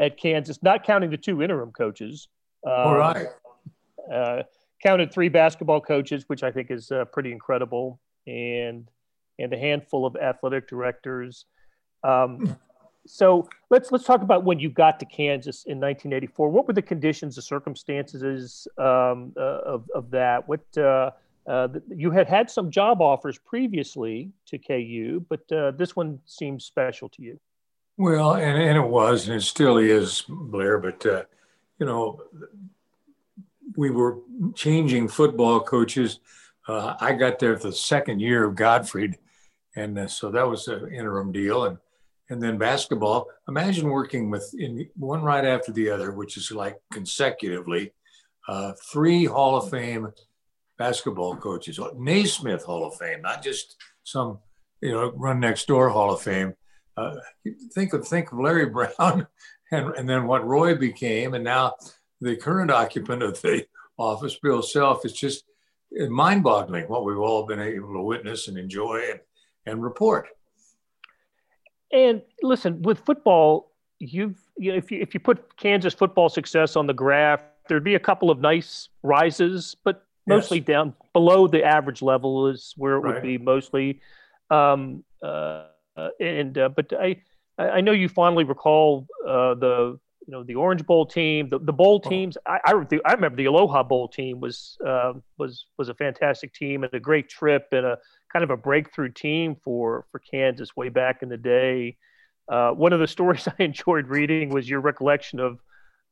at 0.00 0.18
Kansas, 0.18 0.60
not 0.62 0.84
counting 0.84 1.10
the 1.10 1.16
two 1.16 1.40
interim 1.42 1.70
coaches. 1.70 2.28
Um, 2.66 2.72
All 2.72 2.96
right. 2.96 3.26
Uh, 4.12 4.42
counted 4.82 5.12
three 5.12 5.28
basketball 5.28 5.80
coaches, 5.80 6.24
which 6.26 6.42
I 6.42 6.50
think 6.50 6.70
is 6.70 6.90
uh, 6.90 7.04
pretty 7.06 7.30
incredible, 7.30 8.00
and 8.26 8.88
and 9.38 9.52
a 9.52 9.58
handful 9.58 10.04
of 10.04 10.16
athletic 10.16 10.68
directors. 10.68 11.46
Um, 12.02 12.56
so 13.06 13.48
let's 13.70 13.92
let's 13.92 14.04
talk 14.04 14.22
about 14.22 14.44
when 14.44 14.58
you 14.58 14.68
got 14.68 14.98
to 15.00 15.06
Kansas 15.06 15.64
in 15.66 15.78
1984. 15.78 16.48
What 16.48 16.66
were 16.66 16.72
the 16.72 16.82
conditions, 16.82 17.36
the 17.36 17.42
circumstances 17.42 18.66
um, 18.78 19.32
uh, 19.36 19.60
of 19.64 19.88
of 19.94 20.10
that? 20.10 20.48
What 20.48 20.64
uh, 20.76 21.10
uh, 21.46 21.68
you 21.88 22.10
had 22.10 22.28
had 22.28 22.50
some 22.50 22.70
job 22.70 23.00
offers 23.00 23.38
previously 23.38 24.32
to 24.46 24.58
KU, 24.58 25.24
but 25.28 25.52
uh, 25.52 25.70
this 25.72 25.94
one 25.94 26.18
seems 26.26 26.64
special 26.64 27.08
to 27.10 27.22
you. 27.22 27.38
Well, 28.00 28.32
and, 28.32 28.56
and 28.56 28.78
it 28.78 28.88
was, 28.88 29.28
and 29.28 29.36
it 29.36 29.42
still 29.42 29.76
is, 29.76 30.24
Blair. 30.26 30.78
But 30.78 31.04
uh, 31.04 31.24
you 31.78 31.84
know, 31.84 32.22
we 33.76 33.90
were 33.90 34.20
changing 34.54 35.06
football 35.06 35.60
coaches. 35.60 36.18
Uh, 36.66 36.94
I 36.98 37.12
got 37.12 37.38
there 37.38 37.56
the 37.56 37.74
second 37.74 38.20
year 38.20 38.44
of 38.44 38.54
Gottfried, 38.54 39.18
and 39.76 39.98
uh, 39.98 40.08
so 40.08 40.30
that 40.30 40.48
was 40.48 40.66
an 40.66 40.90
interim 40.90 41.30
deal. 41.30 41.66
And 41.66 41.76
and 42.30 42.42
then 42.42 42.56
basketball. 42.56 43.26
Imagine 43.48 43.90
working 43.90 44.30
with 44.30 44.50
in 44.58 44.88
one 44.96 45.22
right 45.22 45.44
after 45.44 45.70
the 45.70 45.90
other, 45.90 46.10
which 46.10 46.38
is 46.38 46.50
like 46.50 46.80
consecutively, 46.90 47.92
uh, 48.48 48.72
three 48.90 49.26
Hall 49.26 49.58
of 49.58 49.68
Fame 49.68 50.10
basketball 50.78 51.36
coaches, 51.36 51.78
Naismith 51.98 52.64
Hall 52.64 52.86
of 52.86 52.94
Fame, 52.94 53.20
not 53.20 53.42
just 53.42 53.76
some 54.04 54.38
you 54.80 54.92
know 54.92 55.12
run 55.16 55.38
next 55.38 55.68
door 55.68 55.90
Hall 55.90 56.14
of 56.14 56.22
Fame 56.22 56.54
uh, 57.00 57.16
think 57.72 57.92
of 57.92 58.06
think 58.06 58.32
of 58.32 58.38
Larry 58.38 58.66
Brown, 58.70 59.26
and 59.70 59.94
and 59.96 60.08
then 60.08 60.26
what 60.26 60.46
Roy 60.46 60.74
became, 60.74 61.34
and 61.34 61.44
now 61.44 61.74
the 62.20 62.36
current 62.36 62.70
occupant 62.70 63.22
of 63.22 63.40
the 63.40 63.66
office, 63.96 64.38
Bill 64.42 64.62
Self, 64.62 65.04
is 65.04 65.12
just 65.12 65.44
mind-boggling 65.92 66.84
what 66.84 67.04
we've 67.04 67.18
all 67.18 67.46
been 67.46 67.60
able 67.60 67.92
to 67.94 68.02
witness 68.02 68.48
and 68.48 68.56
enjoy 68.56 69.02
and, 69.10 69.20
and 69.66 69.82
report. 69.82 70.28
And 71.92 72.22
listen, 72.42 72.82
with 72.82 73.00
football, 73.00 73.72
you've 73.98 74.38
you 74.56 74.72
know, 74.72 74.78
if 74.78 74.90
you 74.90 75.00
if 75.00 75.14
you 75.14 75.20
put 75.20 75.56
Kansas 75.56 75.94
football 75.94 76.28
success 76.28 76.76
on 76.76 76.86
the 76.86 76.94
graph, 76.94 77.40
there'd 77.68 77.84
be 77.84 77.96
a 77.96 78.00
couple 78.00 78.30
of 78.30 78.40
nice 78.40 78.88
rises, 79.02 79.74
but 79.84 80.04
mostly 80.26 80.58
yes. 80.58 80.66
down 80.66 80.94
below 81.12 81.48
the 81.48 81.64
average 81.64 82.02
level 82.02 82.46
is 82.46 82.74
where 82.76 82.94
it 82.94 83.00
right. 83.00 83.14
would 83.14 83.22
be 83.22 83.38
mostly. 83.38 84.00
Um, 84.50 85.04
uh, 85.22 85.66
and 85.96 86.56
uh, 86.58 86.68
but 86.68 86.92
I 86.92 87.16
I 87.58 87.80
know 87.80 87.92
you 87.92 88.08
fondly 88.08 88.44
recall 88.44 89.06
uh, 89.26 89.54
the 89.54 89.98
you 90.26 90.32
know 90.32 90.44
the 90.44 90.54
Orange 90.54 90.86
Bowl 90.86 91.06
team, 91.06 91.48
the, 91.48 91.58
the 91.58 91.72
bowl 91.72 92.00
oh. 92.04 92.08
teams. 92.08 92.36
I, 92.46 92.60
I, 92.64 92.72
I 93.04 93.12
remember 93.12 93.36
the 93.36 93.46
Aloha 93.46 93.82
Bowl 93.82 94.08
team 94.08 94.40
was 94.40 94.78
uh, 94.86 95.14
was 95.38 95.66
was 95.78 95.88
a 95.88 95.94
fantastic 95.94 96.54
team 96.54 96.84
and 96.84 96.94
a 96.94 97.00
great 97.00 97.28
trip 97.28 97.66
and 97.72 97.84
a 97.84 97.98
kind 98.32 98.42
of 98.42 98.50
a 98.50 98.56
breakthrough 98.56 99.10
team 99.10 99.56
for 99.62 100.06
for 100.10 100.20
Kansas 100.20 100.76
way 100.76 100.88
back 100.88 101.22
in 101.22 101.28
the 101.28 101.36
day. 101.36 101.96
Uh, 102.48 102.70
one 102.70 102.92
of 102.92 103.00
the 103.00 103.06
stories 103.16 103.48
I 103.48 103.62
enjoyed 103.62 104.06
reading 104.06 104.50
was 104.50 104.68
your 104.68 104.80
recollection 104.80 105.40
of 105.40 105.58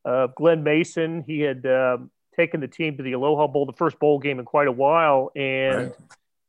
uh, 0.05 0.29
Glen 0.37 0.63
Mason. 0.63 1.23
He 1.27 1.41
had 1.41 1.65
um, 1.67 2.11
taken 2.35 2.61
the 2.61 2.69
team 2.69 2.97
to 2.97 3.03
the 3.03 3.13
Aloha 3.13 3.47
Bowl, 3.47 3.67
the 3.67 3.73
first 3.73 3.99
bowl 3.99 4.19
game 4.19 4.39
in 4.39 4.45
quite 4.45 4.69
a 4.69 4.73
while, 4.73 5.31
and 5.37 5.77
right. 5.77 5.93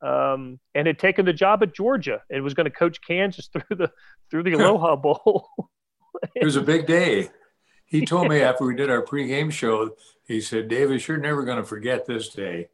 Um, 0.02 0.60
and 0.76 0.88
had 0.88 1.00
taken 1.00 1.26
the 1.26 1.34
job 1.34 1.64
at 1.64 1.74
Georgia 1.74 2.22
and 2.30 2.44
was 2.44 2.54
going 2.54 2.66
to 2.66 2.72
coach 2.72 3.00
Kansas 3.06 3.48
through 3.54 3.78
the 3.78 3.92
through 4.30 4.44
the 4.44 4.54
Aloha 4.54 4.96
Bowl. 4.98 5.50
it 6.36 6.46
was 6.46 6.56
a 6.56 6.62
big 6.62 6.86
day. 6.86 7.30
He 7.92 8.06
told 8.06 8.28
me 8.28 8.42
after 8.42 8.66
we 8.66 8.76
did 8.76 8.92
our 8.92 9.04
pregame 9.04 9.52
show, 9.52 9.96
he 10.28 10.42
said, 10.42 10.68
Davis, 10.68 11.08
you're 11.08 11.18
never 11.18 11.44
going 11.44 11.58
to 11.58 11.64
forget 11.64 12.06
this 12.06 12.30
day. 12.30 12.70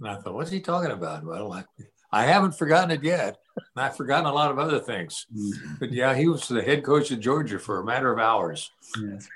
And 0.00 0.08
I 0.08 0.16
thought, 0.16 0.34
what's 0.34 0.50
he 0.50 0.58
talking 0.58 0.90
about? 0.90 1.24
Well, 1.24 1.52
I, 1.52 1.62
I 2.10 2.24
haven't 2.24 2.58
forgotten 2.58 2.90
it 2.90 3.04
yet. 3.04 3.38
And 3.56 3.84
I've 3.84 3.96
forgotten 3.96 4.26
a 4.26 4.32
lot 4.32 4.50
of 4.50 4.58
other 4.58 4.80
things. 4.80 5.26
Mm-hmm. 5.32 5.74
But 5.78 5.92
yeah, 5.92 6.16
he 6.16 6.26
was 6.26 6.48
the 6.48 6.62
head 6.62 6.82
coach 6.82 7.12
of 7.12 7.20
Georgia 7.20 7.60
for 7.60 7.78
a 7.78 7.84
matter 7.84 8.12
of 8.12 8.18
hours. 8.18 8.72
Yes. 9.00 9.28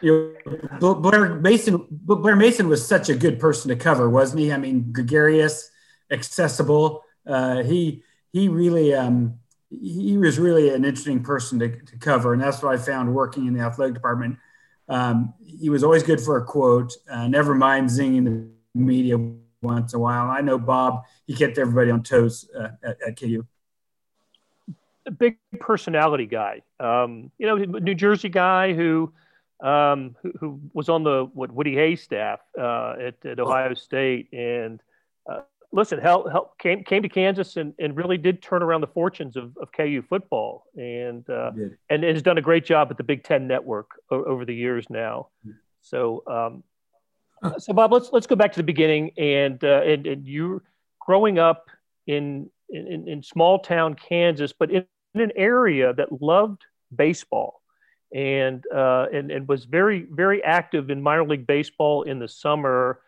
You 0.00 0.36
know, 0.80 0.94
Blair 0.94 1.34
Mason, 1.34 1.84
Blair 1.90 2.36
Mason 2.36 2.68
was 2.68 2.86
such 2.86 3.08
a 3.08 3.16
good 3.16 3.40
person 3.40 3.70
to 3.70 3.76
cover, 3.76 4.08
wasn't 4.08 4.42
he? 4.42 4.52
I 4.52 4.56
mean, 4.56 4.92
gregarious, 4.92 5.68
accessible. 6.12 7.02
Uh, 7.26 7.62
he 7.62 8.02
he 8.32 8.48
really 8.48 8.94
um, 8.94 9.38
he 9.70 10.16
was 10.18 10.38
really 10.38 10.68
an 10.68 10.84
interesting 10.84 11.22
person 11.22 11.58
to, 11.58 11.68
to, 11.68 11.96
cover, 11.96 12.32
and 12.32 12.42
that's 12.42 12.62
what 12.62 12.74
I 12.74 12.76
found 12.76 13.14
working 13.14 13.46
in 13.46 13.54
the 13.54 13.60
athletic 13.60 13.94
department. 13.94 14.38
Um, 14.88 15.34
he 15.44 15.70
was 15.70 15.82
always 15.82 16.02
good 16.02 16.20
for 16.20 16.36
a 16.36 16.44
quote. 16.44 16.92
Uh, 17.10 17.28
never 17.28 17.54
mind 17.54 17.88
zinging 17.88 18.24
the 18.24 18.48
media 18.74 19.16
once 19.62 19.92
in 19.92 19.98
a 19.98 20.00
while. 20.00 20.28
I 20.30 20.40
know 20.40 20.58
Bob; 20.58 21.04
he 21.26 21.34
kept 21.34 21.58
everybody 21.58 21.90
on 21.90 22.02
toes 22.02 22.48
uh, 22.58 22.68
at, 22.82 22.98
at, 23.06 23.18
KU. 23.18 23.46
A 25.06 25.10
big 25.10 25.38
personality 25.60 26.26
guy, 26.26 26.62
um, 26.78 27.30
you 27.38 27.46
know, 27.46 27.56
New 27.56 27.94
Jersey 27.94 28.28
guy 28.28 28.72
who, 28.72 29.12
um, 29.60 30.14
who, 30.22 30.32
who 30.38 30.60
was 30.74 30.88
on 30.88 31.02
the 31.02 31.28
what 31.32 31.50
Woody 31.50 31.74
Hayes 31.74 32.02
staff 32.02 32.40
uh, 32.58 32.94
at, 33.00 33.14
at, 33.24 33.40
Ohio 33.40 33.74
State, 33.74 34.32
and 34.32 34.80
uh, 35.28 35.40
listen, 35.72 35.98
help, 35.98 36.30
help 36.30 36.58
came 36.58 36.84
came 36.84 37.02
to 37.02 37.08
Kansas 37.08 37.56
and, 37.56 37.74
and 37.78 37.96
really 37.96 38.18
did 38.18 38.42
turn 38.42 38.62
around 38.62 38.82
the 38.82 38.86
fortunes 38.86 39.36
of, 39.36 39.56
of 39.56 39.72
KU 39.72 40.02
football, 40.08 40.66
and 40.76 41.28
uh, 41.30 41.52
and 41.90 42.04
has 42.04 42.22
done 42.22 42.38
a 42.38 42.42
great 42.42 42.64
job 42.64 42.88
at 42.90 42.96
the 42.96 43.02
Big 43.02 43.24
Ten 43.24 43.48
Network 43.48 43.90
o- 44.10 44.24
over 44.24 44.44
the 44.44 44.54
years 44.54 44.86
now. 44.90 45.28
So, 45.80 46.22
um, 46.26 46.62
so 47.58 47.72
Bob, 47.72 47.92
let's 47.92 48.10
let's 48.12 48.26
go 48.26 48.36
back 48.36 48.52
to 48.52 48.58
the 48.58 48.64
beginning, 48.64 49.12
and 49.16 49.62
uh, 49.64 49.82
and, 49.82 50.06
and 50.06 50.26
you 50.26 50.62
growing 51.00 51.38
up 51.38 51.68
in, 52.06 52.50
in 52.68 53.08
in 53.08 53.22
small 53.22 53.58
town 53.58 53.94
Kansas, 53.94 54.52
but 54.52 54.70
in, 54.70 54.86
in 55.14 55.20
an 55.22 55.32
area 55.36 55.92
that 55.94 56.22
loved 56.22 56.62
baseball. 56.94 57.60
And, 58.14 58.62
uh, 58.66 59.06
and 59.10 59.30
and 59.30 59.48
was 59.48 59.64
very 59.64 60.02
very 60.02 60.44
active 60.44 60.90
in 60.90 61.00
minor 61.00 61.24
league 61.24 61.46
baseball 61.46 62.02
in 62.02 62.18
the 62.18 62.28
summer, 62.28 63.00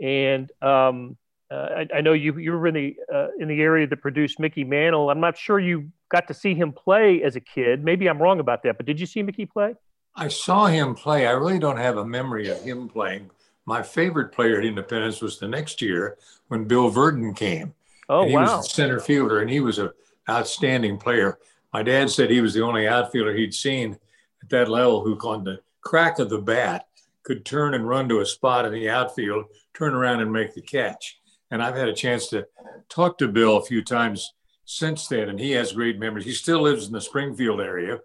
and 0.00 0.48
um, 0.62 1.16
I, 1.54 1.98
I, 1.98 2.00
know 2.00 2.12
you 2.12 2.38
you 2.38 2.52
were 2.52 2.66
in 2.66 2.74
the 2.74 2.96
uh, 3.12 3.28
in 3.38 3.48
the 3.48 3.60
area 3.60 3.86
that 3.86 4.00
produced 4.00 4.38
Mickey 4.38 4.64
Mantle. 4.64 5.10
I'm 5.10 5.20
not 5.20 5.36
sure 5.36 5.58
you 5.58 5.90
got 6.08 6.28
to 6.28 6.34
see 6.34 6.54
him 6.54 6.72
play 6.72 7.22
as 7.22 7.36
a 7.36 7.40
kid. 7.40 7.84
Maybe 7.84 8.08
I'm 8.08 8.20
wrong 8.20 8.40
about 8.40 8.62
that, 8.62 8.76
but 8.76 8.86
did 8.86 9.00
you 9.00 9.06
see 9.06 9.22
Mickey 9.22 9.46
play? 9.46 9.74
I 10.14 10.28
saw 10.28 10.66
him 10.66 10.94
play. 10.94 11.26
I 11.26 11.32
really 11.32 11.58
don't 11.58 11.78
have 11.78 11.96
a 11.96 12.04
memory 12.04 12.48
of 12.48 12.62
him 12.62 12.88
playing. 12.88 13.30
My 13.64 13.82
favorite 13.82 14.32
player 14.32 14.58
at 14.58 14.64
Independence 14.64 15.20
was 15.20 15.38
the 15.38 15.48
next 15.48 15.80
year 15.80 16.18
when 16.48 16.64
Bill 16.64 16.90
Virdon 16.90 17.34
came. 17.34 17.74
Oh, 18.08 18.22
and 18.22 18.30
he 18.30 18.36
wow. 18.36 18.56
was 18.56 18.68
the 18.68 18.74
center 18.74 19.00
fielder, 19.00 19.40
and 19.40 19.50
he 19.50 19.60
was 19.60 19.78
an 19.78 19.90
outstanding 20.28 20.98
player. 20.98 21.38
My 21.72 21.82
dad 21.82 22.10
said 22.10 22.30
he 22.30 22.40
was 22.40 22.54
the 22.54 22.62
only 22.62 22.86
outfielder 22.86 23.34
he'd 23.34 23.54
seen 23.54 23.98
at 24.42 24.50
that 24.50 24.68
level 24.68 25.02
who, 25.02 25.16
on 25.26 25.44
the 25.44 25.60
crack 25.80 26.18
of 26.18 26.28
the 26.28 26.38
bat, 26.38 26.88
could 27.22 27.44
turn 27.44 27.74
and 27.74 27.88
run 27.88 28.08
to 28.08 28.20
a 28.20 28.26
spot 28.26 28.66
in 28.66 28.72
the 28.72 28.90
outfield, 28.90 29.46
turn 29.74 29.94
around 29.94 30.20
and 30.20 30.32
make 30.32 30.54
the 30.54 30.60
catch. 30.60 31.20
And 31.52 31.62
I've 31.62 31.76
had 31.76 31.88
a 31.90 31.94
chance 31.94 32.28
to 32.28 32.46
talk 32.88 33.18
to 33.18 33.28
Bill 33.28 33.58
a 33.58 33.64
few 33.64 33.84
times 33.84 34.32
since 34.64 35.06
then, 35.06 35.28
and 35.28 35.38
he 35.38 35.50
has 35.52 35.72
great 35.72 35.98
memories. 35.98 36.24
He 36.24 36.32
still 36.32 36.62
lives 36.62 36.86
in 36.86 36.94
the 36.94 37.00
Springfield 37.00 37.60
area 37.60 38.00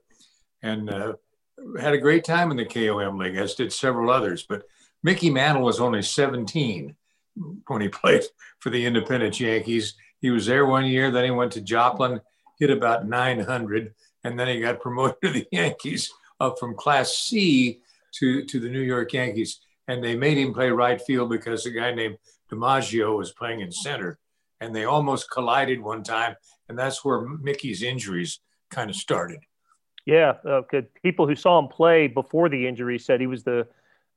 and 0.61 0.89
uh, 0.89 1.13
had 1.79 1.93
a 1.93 1.97
great 1.97 2.25
time 2.25 2.51
in 2.51 2.57
the 2.57 2.65
KOM 2.65 3.17
League, 3.17 3.37
as 3.37 3.55
did 3.55 3.71
several 3.71 4.09
others. 4.09 4.45
But 4.47 4.63
Mickey 5.01 5.29
Mantle 5.29 5.63
was 5.63 5.79
only 5.79 6.01
17 6.01 6.93
when 7.67 7.81
he 7.81 7.87
played 7.89 8.23
for 8.59 8.69
the 8.69 8.85
Independent 8.85 9.39
Yankees. 9.39 9.93
He 10.19 10.29
was 10.29 10.45
there 10.45 10.65
one 10.65 10.85
year, 10.85 11.09
then 11.09 11.23
he 11.23 11.31
went 11.31 11.53
to 11.53 11.61
Joplin, 11.61 12.19
hit 12.59 12.69
about 12.69 13.07
900, 13.07 13.93
and 14.25 14.37
then 14.37 14.49
he 14.49 14.59
got 14.59 14.81
promoted 14.81 15.21
to 15.23 15.29
the 15.29 15.47
Yankees 15.53 16.11
up 16.41 16.59
from 16.59 16.75
Class 16.75 17.15
C 17.15 17.79
to, 18.15 18.43
to 18.43 18.59
the 18.59 18.69
New 18.69 18.81
York 18.81 19.13
Yankees. 19.13 19.61
And 19.87 20.03
they 20.03 20.17
made 20.17 20.37
him 20.37 20.53
play 20.53 20.69
right 20.69 21.01
field 21.01 21.29
because 21.29 21.65
a 21.65 21.71
guy 21.71 21.93
named 21.93 22.17
DiMaggio 22.51 23.17
was 23.17 23.31
playing 23.33 23.61
in 23.61 23.71
center, 23.71 24.19
and 24.59 24.75
they 24.75 24.85
almost 24.85 25.29
collided 25.31 25.81
one 25.81 26.03
time, 26.03 26.35
and 26.69 26.77
that's 26.77 27.03
where 27.03 27.21
Mickey's 27.21 27.83
injuries 27.83 28.39
kind 28.69 28.89
of 28.89 28.95
started. 28.95 29.39
Yeah, 30.05 30.35
uh, 30.49 30.61
people 31.03 31.27
who 31.27 31.35
saw 31.35 31.59
him 31.59 31.67
play 31.67 32.07
before 32.07 32.47
the 32.47 32.65
injury 32.67 32.97
said 32.97 33.19
he 33.19 33.27
was 33.27 33.43
the 33.43 33.67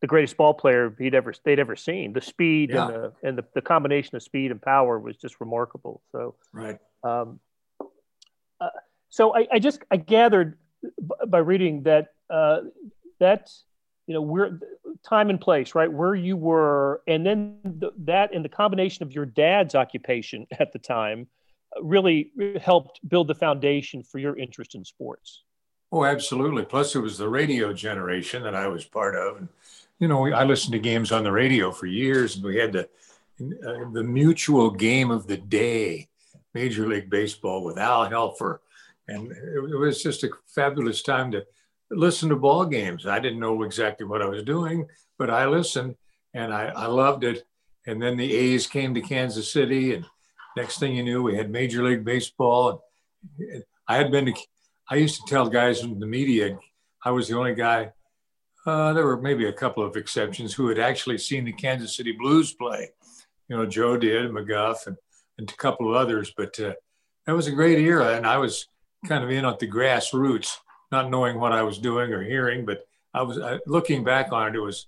the 0.01 0.07
greatest 0.07 0.37
ball 0.37 0.55
player 0.55 0.95
he'd 0.99 1.15
ever 1.15 1.35
they'd 1.45 1.59
ever 1.59 1.77
seen. 1.77 2.13
The 2.13 2.21
speed 2.21 2.71
yeah. 2.71 2.87
and 2.87 2.95
the 2.95 3.13
and 3.23 3.39
the, 3.39 3.45
the 3.55 3.61
combination 3.61 4.17
of 4.17 4.23
speed 4.23 4.51
and 4.51 4.61
power 4.61 4.99
was 4.99 5.17
just 5.17 5.41
remarkable. 5.41 6.01
So 6.13 6.37
right. 6.53 6.79
Um, 7.03 7.41
uh, 8.61 8.69
so 9.09 9.35
I, 9.35 9.47
I, 9.53 9.59
just 9.59 9.83
I 9.91 9.97
gathered 9.97 10.59
by 11.27 11.39
reading 11.39 11.83
that 11.85 12.09
uh, 12.29 12.61
that 13.19 13.51
you 14.11 14.15
know 14.15 14.23
where 14.23 14.59
time 15.09 15.31
and 15.31 15.41
place 15.41 15.77
right 15.77 15.91
where 15.93 16.17
you 16.17 16.37
were 16.37 17.01
and 17.07 17.25
then 17.25 17.57
the, 17.63 17.93
that 17.97 18.35
and 18.35 18.45
the 18.45 18.49
combination 18.49 19.05
of 19.05 19.13
your 19.13 19.25
dad's 19.25 19.77
occupation 19.77 20.49
at 20.59 20.73
the 20.73 20.81
time 20.81 21.29
uh, 21.77 21.83
really 21.85 22.33
helped 22.61 22.99
build 23.09 23.29
the 23.29 23.35
foundation 23.37 24.03
for 24.03 24.19
your 24.19 24.37
interest 24.37 24.75
in 24.75 24.85
sports. 24.85 25.45
Oh 25.93 26.05
absolutely. 26.05 26.65
Plus 26.65 26.97
it 26.97 26.99
was 26.99 27.19
the 27.19 27.29
radio 27.29 27.73
generation 27.73 28.43
that 28.43 28.57
i 28.57 28.67
was 28.67 28.85
part 28.85 29.15
of 29.15 29.37
and 29.37 29.49
you 30.01 30.09
know 30.09 30.27
i 30.33 30.43
listened 30.43 30.73
to 30.73 30.81
games 30.81 31.13
on 31.13 31.23
the 31.23 31.31
radio 31.31 31.71
for 31.71 31.87
years 31.87 32.35
and 32.35 32.45
we 32.45 32.57
had 32.57 32.73
the 32.73 32.89
uh, 33.41 33.91
the 33.93 34.03
mutual 34.03 34.73
game 34.73 35.13
of 35.13 35.29
the 35.29 35.37
day 35.37 36.09
major 36.53 36.89
league 36.89 37.09
baseball 37.09 37.63
with 37.63 37.79
al 37.79 38.11
helfer 38.11 38.59
and 39.07 39.31
it 39.31 39.79
was 39.79 40.03
just 40.03 40.25
a 40.25 40.31
fabulous 40.49 41.01
time 41.01 41.31
to 41.31 41.45
listen 41.91 42.29
to 42.29 42.37
ball 42.37 42.65
games. 42.65 43.07
I 43.07 43.19
didn't 43.19 43.41
know 43.41 43.63
exactly 43.63 44.07
what 44.07 44.23
I 44.23 44.27
was 44.27 44.43
doing, 44.43 44.87
but 45.19 45.31
I 45.31 45.47
listened 45.47 45.97
and 46.35 46.55
I, 46.55 46.67
I 46.67 46.87
loved 46.87 47.25
it. 47.25 47.45
And 47.87 48.01
then 48.01 48.17
the 48.17 48.33
A's 48.33 48.67
came 48.67 48.95
to 48.95 49.01
Kansas 49.01 49.51
City, 49.51 49.95
and 49.95 50.05
next 50.57 50.79
thing 50.79 50.95
you 50.95 51.03
knew, 51.03 51.23
we 51.23 51.37
had 51.37 51.51
Major 51.51 51.83
League 51.83 52.05
Baseball. 52.05 52.85
And 53.39 53.65
I 53.89 53.97
had 53.97 54.11
been 54.11 54.27
to, 54.27 54.35
I 54.89 54.97
used 54.97 55.17
to 55.17 55.27
tell 55.27 55.49
guys 55.49 55.83
in 55.83 55.99
the 55.99 56.07
media, 56.07 56.59
I 57.05 57.11
was 57.11 57.29
the 57.29 57.39
only 57.39 57.55
guy. 57.55 57.93
Uh, 58.67 58.93
there 58.93 59.07
were 59.07 59.21
maybe 59.21 59.47
a 59.47 59.53
couple 59.53 59.83
of 59.83 59.97
exceptions 59.97 60.53
who 60.53 60.69
had 60.69 60.79
actually 60.79 61.17
seen 61.17 61.47
the 61.47 61.53
Kansas 61.53 61.97
City 61.97 62.13
Blues 62.13 62.53
play. 62.53 62.91
You 63.49 63.57
know, 63.57 63.67
Joe 63.67 63.97
did, 63.97 64.31
McGuff, 64.31 64.87
and, 64.87 64.97
and 65.39 65.51
a 65.51 65.57
couple 65.57 65.89
of 65.89 65.97
others. 65.97 66.33
But 66.37 66.61
uh, 66.61 66.75
that 67.27 67.33
was 67.33 67.47
a 67.47 67.53
great 67.53 67.79
era, 67.79 68.15
and 68.15 68.27
I 68.27 68.37
was 68.37 68.67
kind 69.09 69.25
of 69.25 69.31
in 69.31 69.47
at 69.47 69.59
the 69.59 69.69
grassroots 69.69 70.59
not 70.91 71.11
knowing 71.11 71.39
what 71.39 71.53
I 71.53 71.63
was 71.63 71.79
doing 71.79 72.13
or 72.13 72.23
hearing, 72.23 72.65
but 72.65 72.87
I 73.15 73.23
was 73.23 73.39
I, 73.39 73.59
looking 73.67 74.05
back 74.05 74.33
on 74.33 74.49
it. 74.49 74.57
It 74.57 74.61
was 74.61 74.87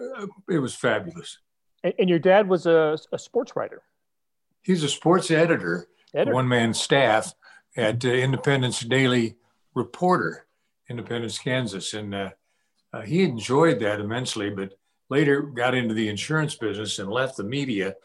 uh, 0.00 0.26
it 0.48 0.58
was 0.58 0.74
fabulous. 0.74 1.38
And, 1.84 1.94
and, 1.98 2.08
your 2.08 2.18
dad 2.18 2.48
was 2.48 2.66
a, 2.66 2.98
a 3.12 3.18
sports 3.18 3.56
writer. 3.56 3.82
He's 4.62 4.84
a 4.84 4.88
sports 4.88 5.30
editor, 5.30 5.88
editor. 6.14 6.32
one 6.32 6.48
man 6.48 6.72
staff 6.72 7.34
at 7.76 8.04
uh, 8.04 8.08
Independence 8.08 8.80
Daily 8.80 9.36
Reporter, 9.74 10.46
Independence, 10.88 11.38
Kansas, 11.38 11.92
and 11.94 12.14
uh, 12.14 12.30
uh, 12.92 13.02
he 13.02 13.22
enjoyed 13.22 13.80
that 13.80 14.00
immensely. 14.00 14.50
But 14.50 14.74
later 15.12 15.42
got 15.42 15.74
into 15.74 15.94
the 15.94 16.08
insurance 16.08 16.54
business 16.54 16.98
and 16.98 17.10
left 17.10 17.36
the 17.36 17.44
media. 17.44 17.96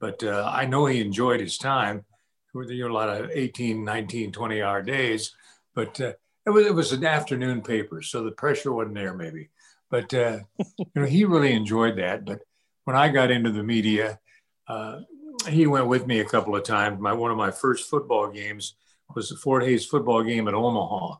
But 0.00 0.22
uh, 0.22 0.50
I 0.52 0.66
know 0.66 0.86
he 0.86 1.00
enjoyed 1.00 1.40
his 1.40 1.56
time. 1.56 2.04
With 2.52 2.68
you 2.68 2.86
know, 2.86 2.92
a 2.92 2.94
lot 2.94 3.08
of 3.08 3.30
18, 3.30 3.82
19, 3.82 4.30
20 4.30 4.60
hour 4.60 4.82
days, 4.82 5.34
but 5.74 5.98
uh, 6.02 6.12
it 6.46 6.50
was 6.50 6.66
it 6.66 6.74
was 6.74 6.92
an 6.92 7.04
afternoon 7.04 7.62
paper, 7.62 8.02
so 8.02 8.24
the 8.24 8.32
pressure 8.32 8.72
wasn't 8.72 8.94
there 8.94 9.14
maybe. 9.14 9.50
But 9.90 10.12
uh, 10.14 10.40
you 10.78 10.86
know, 10.94 11.04
he 11.04 11.24
really 11.24 11.52
enjoyed 11.52 11.98
that. 11.98 12.24
But 12.24 12.40
when 12.84 12.96
I 12.96 13.08
got 13.08 13.30
into 13.30 13.52
the 13.52 13.62
media, 13.62 14.18
uh, 14.66 15.00
he 15.48 15.66
went 15.66 15.86
with 15.86 16.06
me 16.06 16.20
a 16.20 16.24
couple 16.24 16.56
of 16.56 16.64
times. 16.64 17.00
My 17.00 17.12
one 17.12 17.30
of 17.30 17.36
my 17.36 17.50
first 17.50 17.88
football 17.88 18.30
games 18.30 18.74
was 19.14 19.28
the 19.28 19.36
Fort 19.36 19.64
Hays 19.64 19.86
football 19.86 20.22
game 20.22 20.48
at 20.48 20.54
Omaha. 20.54 21.16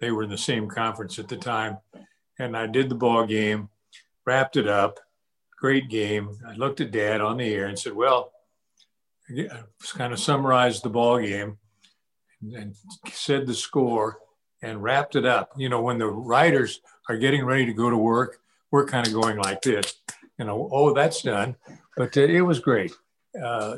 They 0.00 0.10
were 0.10 0.22
in 0.22 0.30
the 0.30 0.38
same 0.38 0.68
conference 0.68 1.18
at 1.18 1.28
the 1.28 1.36
time, 1.36 1.78
and 2.38 2.56
I 2.56 2.66
did 2.66 2.88
the 2.88 2.94
ball 2.94 3.26
game, 3.26 3.68
wrapped 4.24 4.56
it 4.56 4.68
up, 4.68 5.00
great 5.58 5.88
game. 5.88 6.36
I 6.46 6.54
looked 6.54 6.80
at 6.80 6.90
Dad 6.90 7.20
on 7.20 7.38
the 7.38 7.52
air 7.52 7.66
and 7.66 7.78
said, 7.78 7.94
"Well," 7.94 8.32
I 9.28 9.62
kind 9.94 10.12
of 10.12 10.20
summarized 10.20 10.82
the 10.82 10.90
ball 10.90 11.18
game 11.18 11.58
and 12.42 12.74
said 13.10 13.46
the 13.46 13.54
score 13.54 14.18
and 14.64 14.82
wrapped 14.82 15.14
it 15.14 15.26
up. 15.26 15.52
You 15.56 15.68
know, 15.68 15.82
when 15.82 15.98
the 15.98 16.06
writers 16.06 16.80
are 17.08 17.18
getting 17.18 17.44
ready 17.44 17.66
to 17.66 17.74
go 17.74 17.90
to 17.90 17.96
work, 17.96 18.40
we're 18.70 18.86
kind 18.86 19.06
of 19.06 19.12
going 19.12 19.36
like 19.36 19.60
this, 19.62 19.94
you 20.38 20.46
know, 20.46 20.68
oh, 20.72 20.94
that's 20.94 21.22
done. 21.22 21.56
But 21.96 22.16
uh, 22.16 22.22
it 22.22 22.40
was 22.40 22.58
great. 22.58 22.92
Uh, 23.40 23.76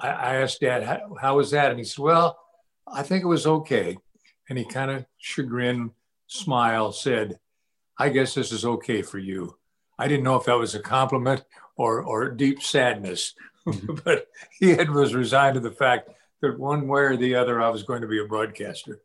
I, 0.00 0.08
I, 0.08 0.34
asked 0.36 0.60
Dad, 0.60 0.84
how, 0.84 1.16
how, 1.20 1.36
was 1.36 1.50
that? 1.50 1.70
And 1.70 1.78
he 1.78 1.84
said, 1.84 2.02
well, 2.02 2.38
I 2.86 3.02
think 3.02 3.24
it 3.24 3.26
was 3.26 3.46
okay. 3.46 3.98
And 4.48 4.56
he 4.56 4.64
kind 4.64 4.90
of 4.90 5.04
chagrined, 5.18 5.90
smile, 6.26 6.92
said, 6.92 7.38
I 7.98 8.08
guess 8.08 8.34
this 8.34 8.52
is 8.52 8.64
okay 8.64 9.02
for 9.02 9.18
you. 9.18 9.56
I 9.98 10.06
didn't 10.08 10.24
know 10.24 10.36
if 10.36 10.44
that 10.44 10.58
was 10.58 10.74
a 10.74 10.80
compliment 10.80 11.44
or, 11.76 12.02
or 12.02 12.30
deep 12.30 12.62
sadness, 12.62 13.34
but 14.04 14.28
he 14.58 14.70
had, 14.70 14.90
was 14.90 15.14
resigned 15.14 15.54
to 15.54 15.60
the 15.60 15.70
fact 15.70 16.10
that 16.40 16.58
one 16.58 16.86
way 16.88 17.02
or 17.02 17.16
the 17.16 17.34
other, 17.34 17.60
I 17.60 17.68
was 17.68 17.82
going 17.82 18.00
to 18.02 18.08
be 18.08 18.20
a 18.20 18.24
broadcaster. 18.24 19.00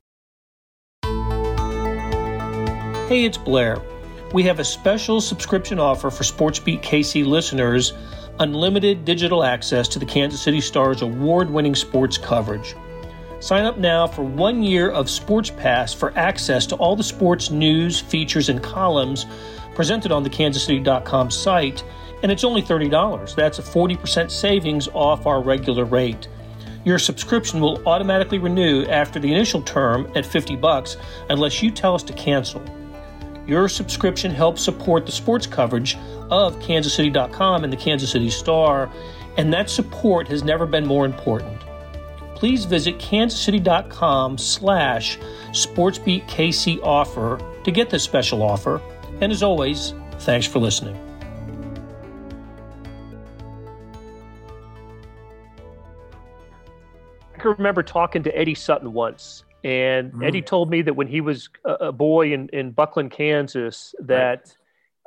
Hey, 3.08 3.24
it's 3.24 3.38
Blair. 3.38 3.78
We 4.34 4.42
have 4.46 4.58
a 4.58 4.66
special 4.66 5.22
subscription 5.22 5.78
offer 5.78 6.10
for 6.10 6.24
SportsBeat 6.24 6.82
KC 6.82 7.24
listeners 7.24 7.94
unlimited 8.40 9.06
digital 9.06 9.44
access 9.44 9.88
to 9.90 10.00
the 10.00 10.08
Kansas 10.08 10.42
City 10.42 10.60
Stars 10.60 11.04
award 11.04 11.52
winning 11.52 11.76
sports 11.76 12.18
coverage. 12.18 12.76
Sign 13.40 13.64
up 13.64 13.78
now 13.78 14.08
for 14.08 14.24
one 14.24 14.64
year 14.64 14.90
of 14.90 15.08
Sports 15.08 15.52
Pass 15.52 15.94
for 15.94 16.18
access 16.18 16.66
to 16.66 16.76
all 16.78 16.96
the 16.96 17.04
sports 17.04 17.52
news, 17.52 18.00
features, 18.00 18.50
and 18.50 18.64
columns 18.64 19.28
presented 19.76 20.12
on 20.12 20.24
the 20.24 20.30
kansascity.com 20.32 21.30
site, 21.30 21.84
and 22.24 22.32
it's 22.32 22.44
only 22.44 22.64
$30. 22.64 23.36
That's 23.36 23.60
a 23.60 23.62
40% 23.62 24.32
savings 24.32 24.88
off 24.96 25.28
our 25.28 25.44
regular 25.44 25.86
rate. 25.86 26.28
Your 26.86 26.98
subscription 26.98 27.60
will 27.60 27.88
automatically 27.88 28.40
renew 28.40 28.84
after 28.86 29.20
the 29.20 29.32
initial 29.32 29.62
term 29.62 30.12
at 30.16 30.26
50 30.26 30.56
bucks 30.56 30.98
unless 31.30 31.62
you 31.62 31.70
tell 31.70 31.94
us 31.94 32.02
to 32.02 32.14
cancel. 32.14 32.66
Your 33.48 33.70
subscription 33.70 34.32
helps 34.32 34.64
support 34.64 35.06
the 35.06 35.12
sports 35.12 35.46
coverage 35.46 35.98
of 36.32 36.58
kansascity.com 36.60 37.64
and 37.64 37.72
the 37.72 37.78
Kansas 37.78 38.12
City 38.12 38.30
Star, 38.30 38.92
and 39.38 39.54
that 39.54 39.70
support 39.70 40.28
has 40.28 40.44
never 40.44 40.66
been 40.66 40.86
more 40.86 41.06
important. 41.06 41.62
Please 42.36 42.66
visit 42.66 42.98
kansascity.com 42.98 44.38
slash 44.38 45.18
sportsbeatkc 45.52 46.82
offer 46.84 47.40
to 47.64 47.72
get 47.72 47.90
this 47.90 48.04
special 48.04 48.44
offer. 48.44 48.82
And 49.22 49.32
as 49.32 49.42
always, 49.42 49.94
thanks 50.20 50.46
for 50.46 50.60
listening. 50.60 51.00
I 57.34 57.38
can 57.38 57.52
remember 57.52 57.84
talking 57.84 58.24
to 58.24 58.38
Eddie 58.38 58.56
Sutton 58.56 58.92
once, 58.92 59.44
and 59.66 60.14
mm. 60.14 60.24
Eddie 60.24 60.44
told 60.44 60.70
me 60.70 60.84
that 60.84 60.94
when 60.94 61.08
he 61.08 61.22
was 61.22 61.50
a 61.66 61.92
boy 61.92 62.32
in, 62.32 62.50
in 62.50 62.70
Bucklin, 62.70 63.10
Kansas, 63.10 63.96
that 63.98 64.54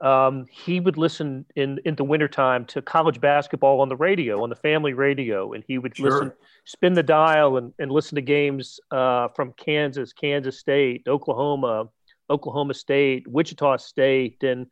right. 0.03 0.27
um, 0.27 0.47
he 0.51 0.81
would 0.81 0.97
listen 0.97 1.47
in, 1.55 1.79
in 1.85 1.95
the 1.95 2.03
wintertime 2.03 2.65
to 2.67 2.83
college 2.83 3.21
basketball 3.21 3.81
on 3.81 3.89
the 3.89 3.95
radio, 3.95 4.43
on 4.43 4.51
the 4.51 4.57
family 4.57 4.95
radio. 4.95 5.53
And 5.53 5.63
he 5.69 5.79
would 5.79 5.97
sure. 5.97 6.11
listen, 6.11 6.33
spin 6.65 6.95
the 6.95 7.05
dial 7.05 7.57
and, 7.57 7.73
and 7.79 7.93
listen 7.93 8.17
to 8.17 8.21
games 8.21 8.81
uh, 8.91 9.29
from 9.29 9.53
Kansas, 9.53 10.13
Kansas 10.13 10.59
State, 10.59 11.05
Oklahoma, 11.07 11.89
Oklahoma 12.29 12.75
State, 12.75 13.29
Wichita 13.29 13.77
State. 13.77 14.43
And, 14.43 14.67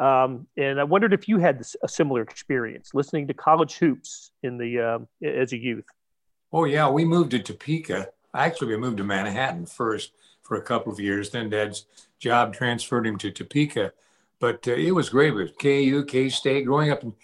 um, 0.00 0.46
and 0.56 0.78
I 0.78 0.84
wondered 0.84 1.12
if 1.12 1.26
you 1.26 1.38
had 1.38 1.58
this, 1.58 1.74
a 1.82 1.88
similar 1.88 2.22
experience 2.22 2.90
listening 2.94 3.26
to 3.26 3.34
college 3.34 3.78
hoops 3.78 4.30
in 4.44 4.58
the, 4.58 4.78
um, 4.78 5.08
as 5.24 5.52
a 5.52 5.58
youth. 5.58 5.86
Oh 6.52 6.66
yeah, 6.66 6.88
we 6.88 7.04
moved 7.04 7.32
to 7.32 7.40
Topeka 7.40 8.10
actually 8.34 8.68
we 8.68 8.76
moved 8.76 8.98
to 8.98 9.04
Manhattan 9.04 9.66
first 9.66 10.12
for 10.42 10.56
a 10.56 10.62
couple 10.62 10.92
of 10.92 11.00
years. 11.00 11.30
Then 11.30 11.50
Dad's 11.50 11.86
job 12.18 12.52
transferred 12.52 13.06
him 13.06 13.18
to 13.18 13.30
Topeka, 13.30 13.92
but 14.40 14.66
uh, 14.68 14.72
it 14.72 14.92
was 14.92 15.08
great 15.08 15.34
with 15.34 15.58
KU, 15.58 16.04
K 16.04 16.28
State. 16.28 16.66
Growing 16.66 16.90
up 16.90 17.02
in, 17.02 17.14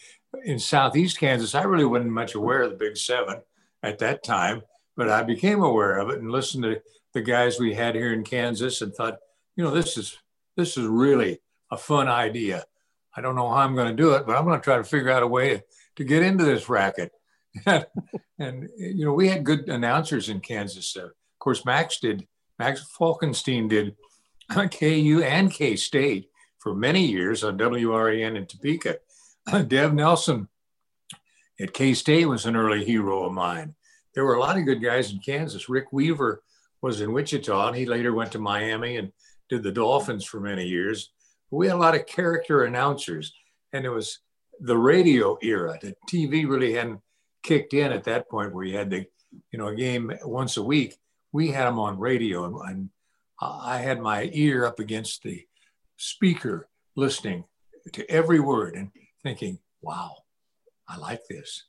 in 0.44 0.58
Southeast 0.58 1.18
Kansas, 1.18 1.54
I 1.54 1.62
really 1.62 1.84
wasn't 1.84 2.12
much 2.12 2.34
aware 2.34 2.62
of 2.62 2.70
the 2.70 2.76
Big 2.76 2.96
Seven 2.96 3.42
at 3.82 3.98
that 3.98 4.22
time, 4.22 4.62
but 4.96 5.08
I 5.08 5.22
became 5.22 5.62
aware 5.62 5.98
of 5.98 6.10
it 6.10 6.18
and 6.18 6.30
listened 6.30 6.64
to 6.64 6.82
the 7.12 7.22
guys 7.22 7.58
we 7.58 7.74
had 7.74 7.94
here 7.94 8.12
in 8.12 8.24
Kansas 8.24 8.82
and 8.82 8.94
thought, 8.94 9.18
you 9.56 9.64
know, 9.64 9.70
this 9.70 9.96
is 9.96 10.18
this 10.56 10.76
is 10.76 10.86
really 10.86 11.40
a 11.70 11.76
fun 11.76 12.08
idea. 12.08 12.64
I 13.16 13.20
don't 13.20 13.34
know 13.34 13.48
how 13.48 13.56
I'm 13.56 13.74
going 13.74 13.94
to 13.94 14.02
do 14.02 14.12
it, 14.14 14.26
but 14.26 14.36
I'm 14.36 14.44
going 14.44 14.58
to 14.58 14.64
try 14.64 14.76
to 14.76 14.84
figure 14.84 15.10
out 15.10 15.22
a 15.22 15.26
way 15.26 15.50
to, 15.50 15.64
to 15.96 16.04
get 16.04 16.22
into 16.22 16.44
this 16.44 16.68
racket. 16.68 17.12
And 18.40 18.70
you 18.78 19.04
know, 19.04 19.12
we 19.12 19.28
had 19.28 19.44
good 19.44 19.68
announcers 19.68 20.30
in 20.30 20.40
Kansas. 20.40 20.96
Uh, 20.96 21.04
of 21.04 21.38
course, 21.38 21.64
Max 21.64 22.00
did. 22.00 22.26
Max 22.58 22.86
Falkenstein 22.98 23.68
did 23.68 23.96
KU 24.50 25.22
and 25.22 25.52
K 25.52 25.76
State 25.76 26.30
for 26.58 26.74
many 26.74 27.06
years 27.06 27.44
on 27.44 27.58
WREN 27.58 28.36
in 28.36 28.46
Topeka. 28.46 28.98
Dev 29.68 29.94
Nelson 29.94 30.48
at 31.60 31.74
K 31.74 31.92
State 31.94 32.26
was 32.26 32.46
an 32.46 32.56
early 32.56 32.84
hero 32.84 33.24
of 33.24 33.32
mine. 33.32 33.74
There 34.14 34.24
were 34.24 34.34
a 34.34 34.40
lot 34.40 34.58
of 34.58 34.64
good 34.64 34.82
guys 34.82 35.12
in 35.12 35.20
Kansas. 35.20 35.68
Rick 35.68 35.92
Weaver 35.92 36.42
was 36.82 37.00
in 37.00 37.12
Wichita, 37.12 37.68
and 37.68 37.76
he 37.76 37.86
later 37.86 38.14
went 38.14 38.32
to 38.32 38.38
Miami 38.38 38.96
and 38.96 39.12
did 39.48 39.62
the 39.62 39.72
Dolphins 39.72 40.24
for 40.24 40.40
many 40.40 40.66
years. 40.66 41.10
We 41.50 41.66
had 41.66 41.76
a 41.76 41.78
lot 41.78 41.94
of 41.94 42.06
character 42.06 42.64
announcers, 42.64 43.32
and 43.72 43.84
it 43.84 43.90
was 43.90 44.20
the 44.60 44.78
radio 44.78 45.36
era. 45.42 45.78
The 45.80 45.94
TV 46.10 46.48
really 46.48 46.72
hadn't 46.72 47.00
kicked 47.42 47.74
in 47.74 47.92
at 47.92 48.04
that 48.04 48.28
point 48.28 48.54
where 48.54 48.64
you 48.64 48.76
had 48.76 48.90
the, 48.90 49.06
you 49.50 49.58
know, 49.58 49.68
a 49.68 49.74
game 49.74 50.12
once 50.24 50.56
a 50.56 50.62
week. 50.62 50.96
We 51.32 51.48
had 51.48 51.66
them 51.66 51.78
on 51.78 51.98
radio, 51.98 52.44
and, 52.44 52.56
and 52.68 52.90
I 53.40 53.78
had 53.78 54.00
my 54.00 54.28
ear 54.32 54.64
up 54.64 54.78
against 54.80 55.22
the 55.22 55.46
speaker, 55.96 56.68
listening 56.96 57.44
to 57.92 58.10
every 58.10 58.40
word 58.40 58.74
and 58.74 58.90
thinking, 59.22 59.58
"Wow, 59.80 60.16
I 60.88 60.96
like 60.96 61.26
this." 61.28 61.64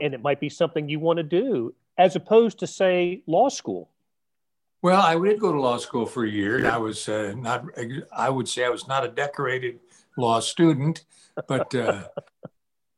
And 0.00 0.14
it 0.14 0.22
might 0.22 0.40
be 0.40 0.48
something 0.48 0.88
you 0.88 1.00
want 1.00 1.18
to 1.18 1.22
do, 1.22 1.74
as 1.98 2.16
opposed 2.16 2.58
to 2.60 2.66
say 2.66 3.22
law 3.26 3.48
school. 3.48 3.90
Well, 4.82 5.00
I 5.00 5.18
did 5.18 5.40
go 5.40 5.52
to 5.52 5.60
law 5.60 5.78
school 5.78 6.06
for 6.06 6.24
a 6.24 6.30
year. 6.30 6.58
And 6.58 6.68
I 6.68 6.78
was 6.78 7.08
uh, 7.08 7.34
not. 7.36 7.64
I 8.16 8.30
would 8.30 8.48
say 8.48 8.64
I 8.64 8.68
was 8.68 8.86
not 8.86 9.04
a 9.04 9.08
decorated 9.08 9.80
law 10.16 10.40
student, 10.40 11.04
but 11.48 11.74
uh, 11.74 12.04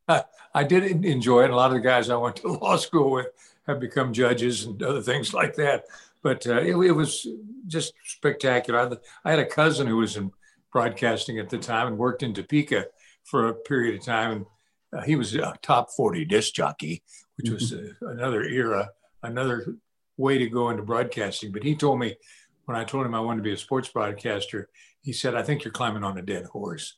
I 0.53 0.63
did 0.63 1.05
enjoy 1.05 1.43
it. 1.43 1.51
A 1.51 1.55
lot 1.55 1.71
of 1.71 1.75
the 1.75 1.87
guys 1.87 2.09
I 2.09 2.15
went 2.15 2.37
to 2.37 2.47
law 2.61 2.77
school 2.77 3.11
with 3.11 3.27
have 3.67 3.79
become 3.79 4.13
judges 4.13 4.65
and 4.65 4.81
other 4.81 5.01
things 5.01 5.33
like 5.33 5.55
that. 5.55 5.85
But 6.21 6.45
uh, 6.47 6.59
it, 6.59 6.75
it, 6.75 6.91
was 6.91 7.27
just 7.67 7.93
spectacular. 8.03 8.79
I, 8.79 9.27
I, 9.27 9.31
had 9.31 9.39
a 9.39 9.45
cousin 9.45 9.87
who 9.87 9.97
was 9.97 10.17
in 10.17 10.31
broadcasting 10.73 11.39
at 11.39 11.49
the 11.49 11.57
time 11.57 11.87
and 11.87 11.97
worked 11.97 12.23
in 12.23 12.33
Topeka 12.33 12.87
for 13.23 13.47
a 13.47 13.53
period 13.53 13.95
of 13.95 14.05
time. 14.05 14.31
And 14.31 14.45
uh, 14.91 15.05
he 15.05 15.15
was 15.15 15.33
a 15.35 15.53
top 15.61 15.91
40 15.91 16.25
disc 16.25 16.53
jockey, 16.53 17.03
which 17.37 17.49
was 17.49 17.71
mm-hmm. 17.71 18.05
uh, 18.05 18.09
another 18.09 18.43
era, 18.43 18.89
another 19.23 19.75
way 20.17 20.37
to 20.37 20.49
go 20.49 20.69
into 20.71 20.83
broadcasting. 20.83 21.53
But 21.53 21.63
he 21.63 21.75
told 21.75 21.99
me 21.99 22.17
when 22.65 22.75
I 22.75 22.83
told 22.83 23.05
him 23.05 23.15
I 23.15 23.21
wanted 23.21 23.37
to 23.37 23.43
be 23.43 23.53
a 23.53 23.57
sports 23.57 23.87
broadcaster, 23.87 24.67
he 25.01 25.13
said, 25.13 25.35
I 25.35 25.43
think 25.43 25.63
you're 25.63 25.71
climbing 25.71 26.03
on 26.03 26.17
a 26.17 26.21
dead 26.21 26.45
horse. 26.45 26.97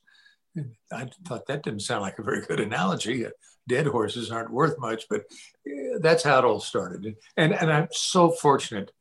I 0.92 1.08
thought 1.26 1.46
that 1.46 1.62
didn't 1.62 1.80
sound 1.80 2.02
like 2.02 2.18
a 2.18 2.22
very 2.22 2.42
good 2.42 2.60
analogy. 2.60 3.26
Uh, 3.26 3.30
dead 3.68 3.86
horses 3.86 4.30
aren't 4.30 4.52
worth 4.52 4.78
much, 4.78 5.04
but 5.08 5.22
eh, 5.66 5.98
that's 6.00 6.22
how 6.22 6.38
it 6.38 6.44
all 6.44 6.60
started. 6.60 7.16
And, 7.36 7.54
and 7.54 7.72
I'm 7.72 7.88
so 7.92 8.30
fortunate 8.30 8.92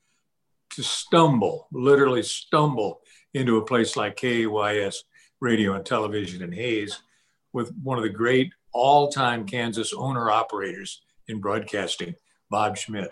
to 0.71 0.83
stumble, 0.83 1.67
literally 1.71 2.23
stumble 2.23 3.01
into 3.33 3.57
a 3.57 3.65
place 3.65 3.95
like 3.95 4.15
KAYS 4.17 5.03
radio 5.39 5.73
and 5.73 5.85
television 5.85 6.43
in 6.43 6.51
Hays 6.51 7.01
with 7.53 7.73
one 7.83 7.97
of 7.97 8.03
the 8.03 8.09
great 8.09 8.53
all 8.73 9.11
time 9.11 9.45
Kansas 9.45 9.93
owner 9.93 10.29
operators 10.29 11.01
in 11.27 11.41
broadcasting, 11.41 12.15
Bob 12.49 12.77
Schmidt. 12.77 13.11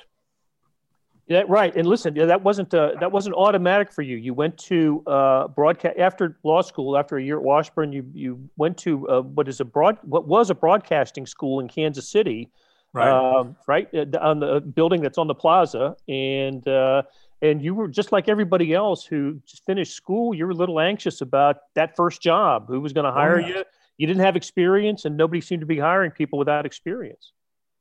Yeah, 1.29 1.43
right. 1.47 1.73
And 1.75 1.87
listen, 1.87 2.15
yeah, 2.15 2.25
that 2.25 2.43
wasn't 2.43 2.73
uh, 2.73 2.93
that 2.99 3.11
wasn't 3.11 3.35
automatic 3.35 3.91
for 3.91 4.01
you. 4.01 4.17
You 4.17 4.33
went 4.33 4.57
to 4.57 5.03
uh, 5.05 5.47
broadcast 5.49 5.99
after 5.99 6.39
law 6.43 6.63
school. 6.63 6.97
After 6.97 7.17
a 7.17 7.23
year 7.23 7.37
at 7.37 7.43
Washburn, 7.43 7.93
you 7.93 8.03
you 8.13 8.49
went 8.57 8.79
to 8.79 9.07
uh, 9.07 9.21
what 9.21 9.47
is 9.47 9.59
a 9.59 9.65
broad 9.65 9.99
what 10.01 10.27
was 10.27 10.49
a 10.49 10.55
broadcasting 10.55 11.27
school 11.27 11.59
in 11.59 11.67
Kansas 11.67 12.09
City, 12.09 12.49
right? 12.93 13.11
Um, 13.11 13.55
right 13.67 13.87
uh, 13.93 14.05
on 14.19 14.39
the 14.39 14.59
building 14.59 15.01
that's 15.01 15.19
on 15.19 15.27
the 15.27 15.35
plaza, 15.35 15.95
and 16.07 16.67
uh, 16.67 17.03
and 17.43 17.61
you 17.61 17.75
were 17.75 17.87
just 17.87 18.11
like 18.11 18.27
everybody 18.27 18.73
else 18.73 19.05
who 19.05 19.39
just 19.45 19.63
finished 19.67 19.93
school. 19.95 20.33
You 20.33 20.47
were 20.47 20.51
a 20.51 20.55
little 20.55 20.79
anxious 20.79 21.21
about 21.21 21.57
that 21.75 21.95
first 21.95 22.23
job. 22.23 22.65
Who 22.67 22.81
was 22.81 22.91
going 22.91 23.05
to 23.05 23.11
hire 23.11 23.35
oh, 23.35 23.47
yeah. 23.47 23.57
you? 23.59 23.63
You 23.99 24.07
didn't 24.07 24.23
have 24.23 24.35
experience, 24.35 25.05
and 25.05 25.15
nobody 25.15 25.41
seemed 25.41 25.59
to 25.59 25.67
be 25.67 25.77
hiring 25.77 26.09
people 26.09 26.39
without 26.39 26.65
experience. 26.65 27.33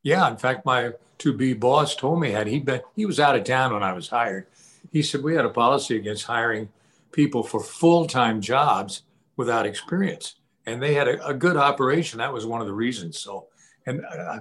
Yeah, 0.03 0.29
in 0.31 0.37
fact, 0.37 0.65
my 0.65 0.93
to 1.19 1.33
be 1.33 1.53
boss 1.53 1.97
told 1.97 2.21
me 2.21 2.31
had 2.31 2.47
he 2.47 2.61
been 2.61 2.81
he 2.95 3.07
was 3.07 3.21
out 3.21 3.37
of 3.37 3.45
town 3.45 3.73
when 3.73 3.83
I 3.83 3.93
was 3.93 4.09
hired. 4.09 4.47
He 4.93 5.03
said 5.03 5.23
we 5.23 5.35
had 5.35 5.45
a 5.45 5.51
policy 5.51 5.97
against 5.97 6.25
hiring 6.25 6.69
people 7.13 7.43
for 7.43 7.61
full 7.61 8.07
time 8.07 8.41
jobs 8.41 9.03
without 9.37 9.67
experience, 9.67 10.37
and 10.67 10.83
they 10.83 10.95
had 10.95 11.09
a, 11.09 11.27
a, 11.27 11.35
good 11.35 11.57
operation. 11.57 12.19
That 12.19 12.33
was 12.33 12.47
one 12.47 12.61
of 12.61 12.67
the 12.67 12.73
reasons. 12.73 13.19
So, 13.19 13.49
and 13.87 14.05
I 14.07 14.41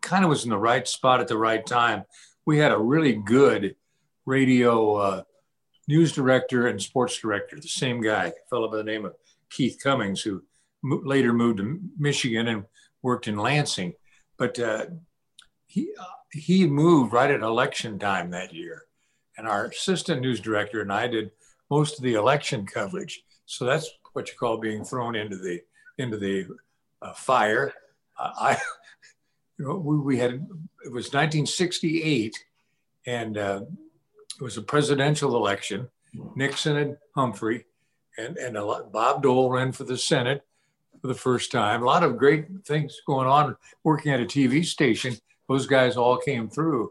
kind 0.00 0.24
of 0.24 0.30
was 0.30 0.44
in 0.44 0.50
the 0.50 0.58
right 0.58 0.86
spot 0.86 1.20
at 1.20 1.28
the 1.28 1.38
right 1.38 1.64
time. 1.64 2.04
We 2.46 2.58
had 2.58 2.72
a 2.72 2.78
really 2.78 3.14
good 3.14 3.76
radio 4.26 4.94
uh, 4.94 5.22
news 5.88 6.12
director 6.12 6.68
and 6.68 6.80
sports 6.80 7.18
director, 7.18 7.56
the 7.56 7.68
same 7.68 8.00
guy, 8.00 8.26
a 8.26 8.48
fellow 8.48 8.70
by 8.70 8.78
the 8.78 8.84
name 8.84 9.04
of 9.04 9.14
Keith 9.50 9.78
Cummings, 9.82 10.22
who 10.22 10.42
later 10.82 11.32
moved 11.32 11.58
to 11.58 11.80
Michigan 11.98 12.48
and 12.48 12.64
worked 13.02 13.28
in 13.28 13.36
Lansing. 13.36 13.94
But 14.40 14.58
uh, 14.58 14.86
he 15.66 15.90
uh, 16.00 16.04
he 16.32 16.66
moved 16.66 17.12
right 17.12 17.30
at 17.30 17.42
election 17.42 17.98
time 17.98 18.30
that 18.30 18.54
year, 18.54 18.86
and 19.36 19.46
our 19.46 19.66
assistant 19.66 20.22
news 20.22 20.40
director 20.40 20.80
and 20.80 20.90
I 20.90 21.08
did 21.08 21.30
most 21.70 21.98
of 21.98 22.04
the 22.04 22.14
election 22.14 22.64
coverage. 22.64 23.22
So 23.44 23.66
that's 23.66 23.90
what 24.14 24.28
you 24.28 24.34
call 24.40 24.56
being 24.56 24.82
thrown 24.82 25.14
into 25.14 25.36
the 25.36 25.60
into 25.98 26.16
the 26.16 26.46
uh, 27.02 27.12
fire. 27.12 27.74
Uh, 28.18 28.30
I, 28.34 28.50
you 29.58 29.66
know, 29.66 29.76
we, 29.76 29.98
we, 29.98 30.18
had 30.18 30.32
it 30.32 30.90
was 30.90 31.12
1968, 31.12 32.34
and 33.06 33.36
uh, 33.36 33.60
it 34.40 34.42
was 34.42 34.56
a 34.56 34.62
presidential 34.62 35.36
election. 35.36 35.90
Nixon 36.34 36.78
and 36.78 36.96
Humphrey, 37.14 37.66
and 38.16 38.38
and 38.38 38.54
lot, 38.56 38.90
Bob 38.90 39.22
Dole 39.22 39.50
ran 39.50 39.72
for 39.72 39.84
the 39.84 39.98
Senate 39.98 40.46
for 41.00 41.08
the 41.08 41.14
first 41.14 41.50
time. 41.52 41.82
A 41.82 41.86
lot 41.86 42.02
of 42.02 42.18
great 42.18 42.46
things 42.64 43.00
going 43.06 43.26
on. 43.26 43.56
Working 43.84 44.12
at 44.12 44.20
a 44.20 44.26
TV 44.26 44.64
station, 44.64 45.16
those 45.48 45.66
guys 45.66 45.96
all 45.96 46.16
came 46.16 46.48
through. 46.48 46.90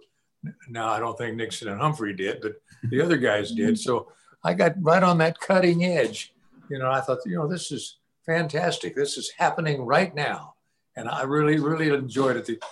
Now 0.70 0.90
I 0.90 1.00
don't 1.00 1.18
think 1.18 1.36
Nixon 1.36 1.68
and 1.68 1.82
Humphrey 1.82 2.14
did, 2.14 2.42
but 2.42 2.54
the 2.84 3.02
other 3.02 3.18
guys 3.18 3.52
did. 3.52 3.76
Mm-hmm. 3.76 3.76
So 3.76 4.12
I 4.44 4.54
got 4.54 4.74
right 4.82 5.04
on 5.04 5.18
that 5.20 5.40
cutting 5.40 5.84
edge. 5.84 6.34
You 6.70 6.80
know, 6.80 6.90
I 6.90 7.02
thought, 7.02 7.20
you 7.26 7.36
know, 7.36 7.48
this 7.48 7.72
is 7.72 7.98
fantastic. 8.26 8.96
This 8.96 9.18
is 9.18 9.32
happening 9.38 9.82
right 9.82 10.14
now. 10.14 10.56
And 10.96 11.10
I 11.10 11.24
really, 11.24 11.60
really 11.60 11.90
enjoyed 11.90 12.38
it. 12.38 12.64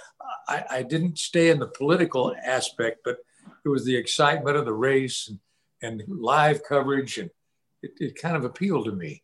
I, 0.48 0.64
I 0.70 0.84
didn't 0.84 1.18
stay 1.18 1.50
in 1.50 1.60
the 1.60 1.68
political 1.68 2.36
aspect, 2.46 3.00
but 3.04 3.18
it 3.66 3.70
was 3.70 3.86
the 3.86 3.96
excitement 3.96 4.58
of 4.58 4.66
the 4.66 4.74
race 4.74 5.30
and, 5.30 5.40
and 5.82 6.04
live 6.08 6.64
coverage. 6.64 7.18
And 7.18 7.30
it, 7.82 7.92
it 8.00 8.22
kind 8.22 8.36
of 8.36 8.46
appealed 8.46 8.86
to 8.86 8.92
me. 8.92 9.24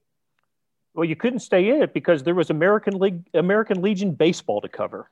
Well, 0.94 1.06
you 1.06 1.16
couldn't 1.16 1.40
stay 1.40 1.70
in 1.70 1.82
it 1.82 1.94
because 1.94 2.24
there 2.24 2.36
was 2.36 2.50
American 2.50 3.00
League, 3.00 3.24
American 3.34 3.82
Legion 3.82 4.12
baseball 4.12 4.62
to 4.62 4.70
cover. 4.70 5.10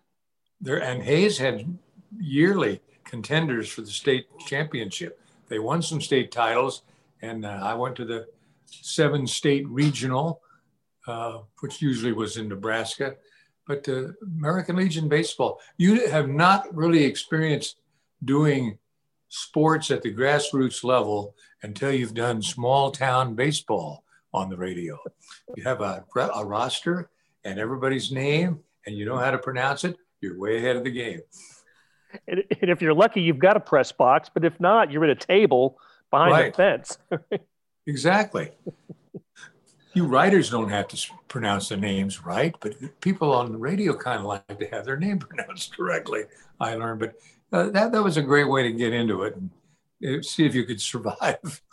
There 0.59 0.81
and 0.81 1.01
Hays 1.01 1.39
had 1.39 1.77
yearly 2.19 2.81
contenders 3.03 3.69
for 3.69 3.81
the 3.81 3.89
state 3.89 4.27
championship. 4.45 5.19
They 5.47 5.59
won 5.59 5.81
some 5.81 5.99
state 5.99 6.31
titles, 6.31 6.83
and 7.21 7.45
uh, 7.45 7.59
I 7.61 7.73
went 7.73 7.95
to 7.95 8.05
the 8.05 8.27
seven 8.65 9.25
state 9.25 9.67
regional, 9.67 10.41
uh, 11.07 11.39
which 11.61 11.81
usually 11.81 12.13
was 12.13 12.37
in 12.37 12.47
Nebraska. 12.47 13.15
But 13.67 13.89
uh, 13.89 14.09
American 14.23 14.75
Legion 14.75 15.09
baseball, 15.09 15.59
you 15.77 16.07
have 16.09 16.29
not 16.29 16.73
really 16.75 17.03
experienced 17.03 17.77
doing 18.23 18.77
sports 19.29 19.89
at 19.89 20.03
the 20.03 20.13
grassroots 20.13 20.83
level 20.83 21.35
until 21.63 21.91
you've 21.91 22.13
done 22.13 22.41
small 22.41 22.91
town 22.91 23.33
baseball 23.33 24.03
on 24.33 24.49
the 24.49 24.57
radio. 24.57 24.97
You 25.55 25.63
have 25.63 25.81
a, 25.81 26.05
a 26.35 26.45
roster 26.45 27.09
and 27.43 27.59
everybody's 27.59 28.11
name, 28.11 28.59
and 28.85 28.95
you 28.95 29.05
know 29.05 29.17
how 29.17 29.31
to 29.31 29.37
pronounce 29.37 29.83
it, 29.83 29.97
you're 30.21 30.39
way 30.39 30.57
ahead 30.57 30.75
of 30.75 30.83
the 30.83 30.91
game. 30.91 31.21
And, 32.27 32.43
and 32.61 32.69
if 32.69 32.81
you're 32.81 32.93
lucky, 32.93 33.21
you've 33.21 33.39
got 33.39 33.57
a 33.57 33.59
press 33.59 33.91
box, 33.91 34.29
but 34.33 34.45
if 34.45 34.59
not, 34.59 34.91
you're 34.91 35.03
at 35.03 35.09
a 35.09 35.15
table 35.15 35.77
behind 36.09 36.31
right. 36.31 36.53
a 36.53 36.55
fence. 36.55 36.97
exactly. 37.87 38.51
You 39.93 40.05
writers 40.05 40.49
don't 40.49 40.69
have 40.69 40.87
to 40.89 41.11
pronounce 41.27 41.69
the 41.69 41.77
names 41.77 42.23
right, 42.25 42.55
but 42.59 42.75
people 43.01 43.33
on 43.33 43.51
the 43.51 43.57
radio 43.57 43.95
kind 43.95 44.19
of 44.19 44.25
like 44.25 44.59
to 44.59 44.67
have 44.67 44.85
their 44.85 44.97
name 44.97 45.19
pronounced 45.19 45.75
correctly. 45.75 46.23
I 46.59 46.75
learned, 46.75 46.99
but 46.99 47.15
uh, 47.51 47.69
that 47.71 47.91
that 47.91 48.03
was 48.03 48.17
a 48.17 48.21
great 48.21 48.47
way 48.47 48.63
to 48.63 48.71
get 48.71 48.93
into 48.93 49.23
it 49.23 49.35
and 49.35 50.19
uh, 50.19 50.21
see 50.21 50.45
if 50.45 50.55
you 50.55 50.63
could 50.65 50.79
survive. 50.79 51.61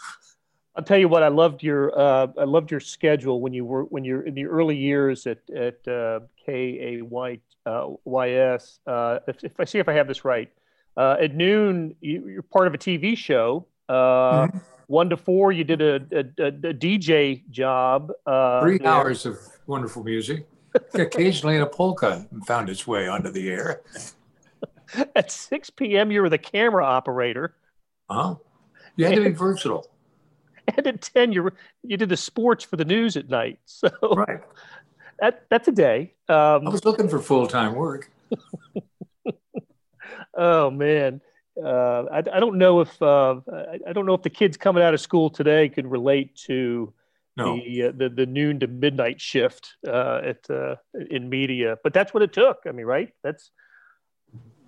I'll 0.79 0.85
tell 0.85 0.99
you 0.99 1.09
what. 1.09 1.25
I 1.25 1.29
loved 1.29 1.65
your 1.65 1.99
uh, 1.99 2.29
I 2.39 2.45
loved 2.45 2.71
your 2.71 2.79
schedule 2.79 3.41
when 3.41 3.53
you 3.53 3.65
were 3.65 3.83
when 3.83 4.05
you're 4.05 4.23
in 4.23 4.35
the 4.35 4.47
early 4.47 4.77
years 4.77 5.27
at 5.27 5.39
at 5.51 5.87
uh, 5.89 6.21
K 6.47 7.01
A 7.01 7.03
Y 7.03 7.41
uh, 7.67 7.89
Y 8.05 8.31
S. 8.31 8.79
Uh, 8.87 9.19
if, 9.27 9.43
if, 9.43 9.59
I 9.59 9.65
see 9.65 9.81
if 9.81 9.89
I 9.89 9.93
have 9.95 10.07
this 10.07 10.25
right, 10.25 10.49
uh, 10.97 11.17
at 11.21 11.35
noon 11.35 11.97
you, 12.01 12.39
are 12.39 12.43
part 12.43 12.69
of 12.69 12.75
a 12.75 12.79
TV 12.79 13.17
show. 13.17 13.67
Uh, 13.89 14.47
mm-hmm. 14.47 14.59
One 14.87 15.11
to 15.11 15.17
four, 15.17 15.51
you 15.51 15.65
did 15.65 15.83
a, 15.83 15.97
a, 16.13 16.45
a, 16.45 16.47
a 16.47 16.75
DJ 16.75 17.43
job. 17.51 18.13
Three 18.63 18.79
there. 18.79 18.87
hours 18.87 19.27
of 19.27 19.37
wonderful 19.67 20.05
music. 20.05 20.47
Occasionally, 20.95 21.59
a 21.59 21.67
polka 21.67 22.27
found 22.47 22.71
its 22.71 22.87
way 22.87 23.09
onto 23.09 23.31
the 23.31 23.51
air. 23.51 23.83
At 25.17 25.31
6 25.31 25.71
p.m., 25.71 26.11
you 26.11 26.23
were 26.23 26.31
the 26.31 26.39
camera 26.39 26.87
operator. 26.87 27.55
Huh? 28.09 28.37
You 28.97 29.07
had 29.07 29.17
to 29.17 29.25
be 29.25 29.31
versatile 29.33 29.91
and 30.77 30.87
at 30.87 31.03
10 31.03 31.33
you 31.33 31.51
you 31.83 31.97
did 31.97 32.09
the 32.09 32.17
sports 32.17 32.65
for 32.65 32.77
the 32.77 32.85
news 32.85 33.17
at 33.17 33.29
night 33.29 33.59
so 33.65 33.91
right 34.15 34.43
that 35.21 35.45
that's 35.51 35.69
a 35.69 35.73
day 35.73 36.13
um, 36.29 36.67
i 36.67 36.71
was 36.71 36.85
looking 36.85 37.09
for 37.09 37.19
full-time 37.19 37.75
work 37.75 38.11
oh 40.37 40.71
man 40.71 41.21
uh, 41.63 42.05
I, 42.13 42.19
I 42.19 42.41
don't 42.41 42.57
know 42.57 42.81
if 42.81 43.03
uh, 43.03 43.41
I, 43.53 43.81
I, 43.89 43.93
don't 43.93 44.07
know 44.07 44.15
if 44.15 44.23
the 44.23 44.31
kids 44.31 44.57
coming 44.57 44.81
out 44.81 44.95
of 44.95 45.01
school 45.01 45.29
today 45.29 45.69
could 45.69 45.91
relate 45.91 46.37
to 46.47 46.93
no. 47.37 47.57
the, 47.57 47.83
uh, 47.83 47.93
the 47.97 48.09
the 48.09 48.27
noon 48.27 48.61
to 48.61 48.69
midnight 48.69 49.21
shift 49.21 49.75
uh, 49.85 50.21
at 50.25 50.49
uh, 50.49 50.77
in 51.11 51.29
media, 51.29 51.77
but 51.83 51.93
that's 51.93 52.15
what 52.15 52.23
it 52.23 52.33
took. 52.33 52.59
I 52.65 52.71
mean, 52.71 52.87
right? 52.87 53.13
That's 53.25 53.51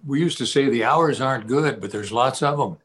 we 0.05 0.21
used 0.21 0.39
to 0.39 0.47
say 0.47 0.69
the 0.69 0.85
hours 0.85 1.21
aren't 1.21 1.47
good, 1.47 1.81
but 1.81 1.91
there's 1.91 2.11
lots 2.11 2.43
of 2.43 2.59
them. 2.59 2.79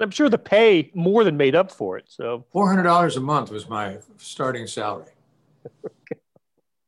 I'm 0.00 0.10
sure 0.10 0.28
the 0.28 0.38
pay 0.38 0.90
more 0.94 1.24
than 1.24 1.36
made 1.36 1.54
up 1.54 1.70
for 1.70 1.98
it. 1.98 2.06
So 2.08 2.44
four 2.52 2.68
hundred 2.68 2.84
dollars 2.84 3.16
a 3.16 3.20
month 3.20 3.50
was 3.50 3.68
my 3.68 3.98
starting 4.16 4.66
salary. 4.66 5.12
okay. 5.84 5.94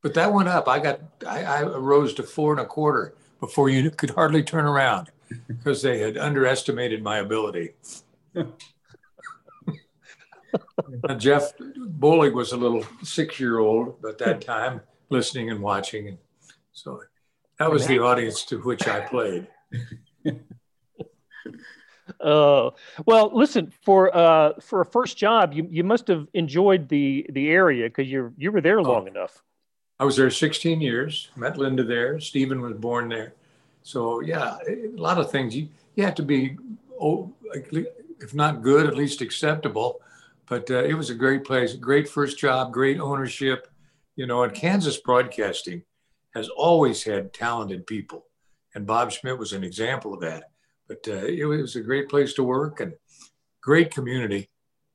But 0.03 0.15
that 0.15 0.33
went 0.33 0.49
up. 0.49 0.67
I 0.67 0.81
got 0.81 1.01
I, 1.25 1.45
I 1.45 1.63
rose 1.63 2.13
to 2.15 2.25
four 2.25 2.51
and 2.51 2.61
a 2.61 2.65
quarter 2.67 3.15
before 3.39 3.69
you 3.69 3.89
could 3.89 4.11
hardly 4.11 4.43
turn 4.43 4.65
around 4.65 5.13
because 5.47 5.81
they 5.81 6.01
had 6.01 6.19
underestimated 6.19 7.05
my 7.05 7.19
ability. 7.19 7.75
Jeff 11.19 11.57
Bollig 11.57 12.33
was 12.33 12.51
a 12.51 12.57
little 12.57 12.85
six-year-old 13.05 14.05
at 14.05 14.19
that 14.19 14.41
time, 14.45 14.81
listening 15.09 15.51
and 15.51 15.61
watching, 15.63 16.09
and 16.09 16.19
so 16.73 17.01
that 17.59 17.71
was 17.71 17.87
the 17.87 18.01
audience 18.01 18.45
to 18.47 18.59
which 18.59 18.89
I 18.89 19.01
played. 19.01 19.47
Oh 22.21 22.75
well, 23.07 23.31
listen 23.33 23.73
for 23.83 24.15
uh, 24.17 24.55
for 24.61 24.81
a 24.81 24.85
first 24.85 25.17
job, 25.17 25.53
you 25.53 25.67
you 25.71 25.85
must 25.85 26.09
have 26.09 26.27
enjoyed 26.35 26.89
the 26.89 27.27
the 27.31 27.51
area 27.51 27.89
because 27.89 28.11
you 28.11 28.33
you 28.37 28.51
were 28.53 28.61
there 28.61 28.81
oh. 28.81 28.83
long 28.83 29.07
enough. 29.07 29.43
I 30.01 30.05
was 30.05 30.17
there 30.17 30.31
16 30.31 30.81
years. 30.81 31.31
Met 31.37 31.59
Linda 31.59 31.85
there. 31.85 32.19
Stephen 32.19 32.61
was 32.61 32.75
born 32.75 33.09
there. 33.09 33.35
So 33.83 34.21
yeah, 34.21 34.57
a 34.69 34.89
lot 34.97 35.19
of 35.19 35.31
things. 35.31 35.55
You 35.55 35.69
you 35.95 36.05
have 36.05 36.15
to 36.17 36.23
be, 36.23 36.57
oh, 37.01 37.33
if 37.55 38.35
not 38.35 38.63
good, 38.63 38.87
at 38.87 38.97
least 38.97 39.21
acceptable. 39.21 40.01
But 40.49 40.71
uh, 40.71 40.85
it 40.85 40.95
was 40.95 41.11
a 41.11 41.15
great 41.15 41.45
place, 41.45 41.75
great 41.75 42.09
first 42.09 42.39
job, 42.39 42.73
great 42.73 42.99
ownership. 42.99 43.69
You 44.17 44.27
know, 44.27 44.43
and 44.43 44.53
Kansas 44.53 44.99
Broadcasting 44.99 45.83
has 46.35 46.49
always 46.49 47.03
had 47.05 47.33
talented 47.33 47.87
people, 47.87 48.27
and 48.75 48.87
Bob 48.87 49.13
Schmidt 49.13 49.39
was 49.39 49.53
an 49.53 49.65
example 49.65 50.13
of 50.15 50.21
that 50.21 50.52
but 50.93 51.13
uh, 51.13 51.25
it 51.27 51.45
was 51.45 51.77
a 51.77 51.81
great 51.81 52.09
place 52.09 52.35
to 52.35 52.43
work 52.43 52.81
and 52.81 52.93
great 53.61 53.91
community. 53.91 54.51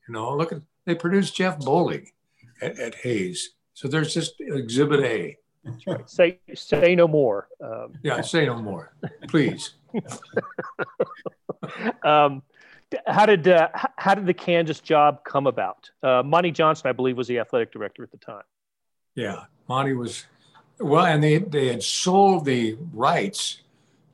You 0.07 0.13
know, 0.13 0.35
look 0.35 0.51
at 0.51 0.61
they 0.85 0.95
produced 0.95 1.35
Jeff 1.35 1.59
Bollig 1.59 2.07
at, 2.61 2.79
at 2.79 2.95
Hays, 2.95 3.55
so 3.73 3.87
there's 3.87 4.13
just 4.13 4.35
Exhibit 4.39 4.99
A. 5.01 5.37
Right. 5.85 6.09
Say 6.09 6.39
say 6.53 6.95
no 6.95 7.07
more. 7.07 7.49
Um, 7.61 7.93
yeah, 8.03 8.21
say 8.21 8.45
no 8.45 8.61
more, 8.61 8.93
please. 9.27 9.73
um, 12.03 12.41
how 13.05 13.25
did 13.25 13.47
uh, 13.47 13.69
how 13.97 14.13
did 14.15 14.25
the 14.25 14.33
Kansas 14.33 14.79
job 14.79 15.23
come 15.25 15.47
about? 15.47 15.89
Uh, 16.03 16.23
Monty 16.23 16.51
Johnson, 16.51 16.87
I 16.87 16.93
believe, 16.93 17.17
was 17.17 17.27
the 17.27 17.39
athletic 17.39 17.73
director 17.73 18.03
at 18.03 18.11
the 18.11 18.17
time. 18.17 18.43
Yeah, 19.15 19.43
Monty 19.67 19.93
was 19.93 20.25
well, 20.79 21.05
and 21.05 21.21
they 21.21 21.39
they 21.39 21.67
had 21.67 21.83
sold 21.83 22.45
the 22.45 22.77
rights 22.93 23.61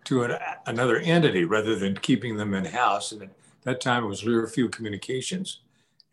to 0.05 0.23
an, 0.23 0.37
another 0.65 0.97
entity 0.97 1.45
rather 1.45 1.75
than 1.75 1.95
keeping 1.95 2.37
them 2.37 2.53
in 2.53 2.65
house. 2.65 3.11
And 3.11 3.23
at 3.23 3.29
that 3.63 3.81
time, 3.81 4.03
it 4.03 4.07
was 4.07 4.23
Learfield 4.23 4.71
Communications. 4.71 5.59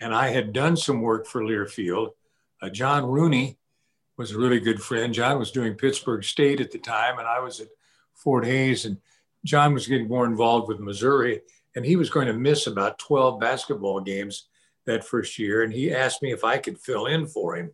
And 0.01 0.15
I 0.15 0.29
had 0.29 0.53
done 0.53 0.77
some 0.77 1.03
work 1.03 1.27
for 1.27 1.43
Learfield. 1.43 2.11
Uh, 2.63 2.71
John 2.71 3.07
Rooney 3.07 3.59
was 4.17 4.33
a 4.33 4.39
really 4.39 4.61
good 4.61 4.83
friend. 4.83 5.15
John 5.15 5.39
was 5.39 5.51
doing 5.51 5.75
Pittsburg 5.75 6.25
State 6.25 6.61
at 6.61 6.71
the 6.71 6.79
time, 6.79 7.19
and 7.19 7.27
I 7.27 7.41
was 7.41 7.61
at 7.61 7.69
Fort 8.15 8.45
Hays. 8.45 8.85
And 8.85 8.99
John 9.45 9.75
was 9.75 9.87
getting 9.87 10.09
more 10.09 10.27
involved 10.27 10.69
with 10.69 10.81
Missouri, 10.81 11.41
and 11.75 11.85
he 11.85 11.97
was 11.97 12.11
going 12.11 12.27
to 12.27 12.33
miss 12.33 12.67
about 12.67 12.99
12 12.99 13.41
basketball 13.41 14.01
games 14.01 14.49
that 14.87 15.05
first 15.05 15.39
year. 15.39 15.63
And 15.63 15.73
he 15.73 15.93
asked 15.93 16.23
me 16.23 16.33
if 16.33 16.45
I 16.45 16.59
could 16.59 16.79
fill 16.79 17.07
in 17.07 17.27
for 17.27 17.57
him. 17.57 17.73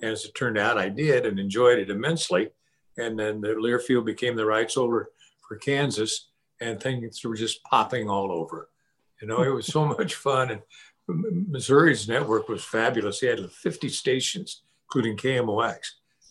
As 0.00 0.24
it 0.24 0.34
turned 0.34 0.58
out, 0.58 0.78
I 0.78 0.88
did 0.88 1.26
and 1.26 1.38
enjoyed 1.38 1.78
it 1.78 1.90
immensely. 1.90 2.50
And 2.98 3.18
then 3.18 3.40
the 3.40 3.48
Learfield 3.48 4.04
became 4.04 4.34
the 4.34 4.44
rights 4.44 4.74
holder 4.74 5.10
for 5.46 5.56
Kansas, 5.56 6.28
and 6.60 6.80
things 6.80 7.24
were 7.24 7.36
just 7.36 7.62
popping 7.64 8.08
all 8.08 8.30
over. 8.32 8.68
You 9.20 9.28
know, 9.28 9.42
it 9.42 9.50
was 9.50 9.66
so 9.66 9.84
much 9.98 10.14
fun. 10.14 10.50
And 10.50 10.62
Missouri's 11.48 12.08
network 12.08 12.48
was 12.48 12.64
fabulous. 12.64 13.20
He 13.20 13.26
had 13.26 13.50
50 13.50 13.88
stations, 13.88 14.62
including 14.86 15.16
KMOX. 15.16 15.78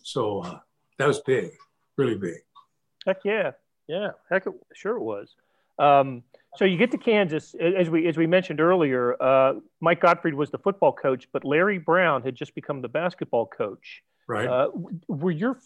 So 0.02 0.40
uh, 0.40 0.58
that 0.98 1.06
was 1.06 1.20
big, 1.20 1.52
really 1.96 2.16
big. 2.16 2.40
Heck 3.06 3.18
yeah, 3.24 3.52
yeah, 3.88 4.10
heck, 4.30 4.46
it, 4.46 4.52
sure 4.74 4.96
it 4.96 5.02
was. 5.02 5.34
Um, 5.78 6.22
so 6.56 6.64
you 6.64 6.76
get 6.76 6.90
to 6.90 6.98
Kansas, 6.98 7.54
as 7.54 7.88
we 7.88 8.06
as 8.06 8.16
we 8.16 8.26
mentioned 8.26 8.60
earlier. 8.60 9.20
Uh, 9.20 9.54
Mike 9.80 10.00
Gottfried 10.00 10.34
was 10.34 10.50
the 10.50 10.58
football 10.58 10.92
coach, 10.92 11.26
but 11.32 11.44
Larry 11.44 11.78
Brown 11.78 12.22
had 12.22 12.34
just 12.34 12.54
become 12.54 12.82
the 12.82 12.88
basketball 12.88 13.46
coach. 13.46 14.02
Right. 14.28 14.46
Uh, 14.46 14.68
were 15.08 15.30
your 15.30 15.58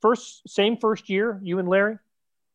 first 0.00 0.48
same 0.48 0.76
first 0.76 1.08
year 1.08 1.40
you 1.42 1.58
and 1.58 1.68
Larry? 1.68 1.98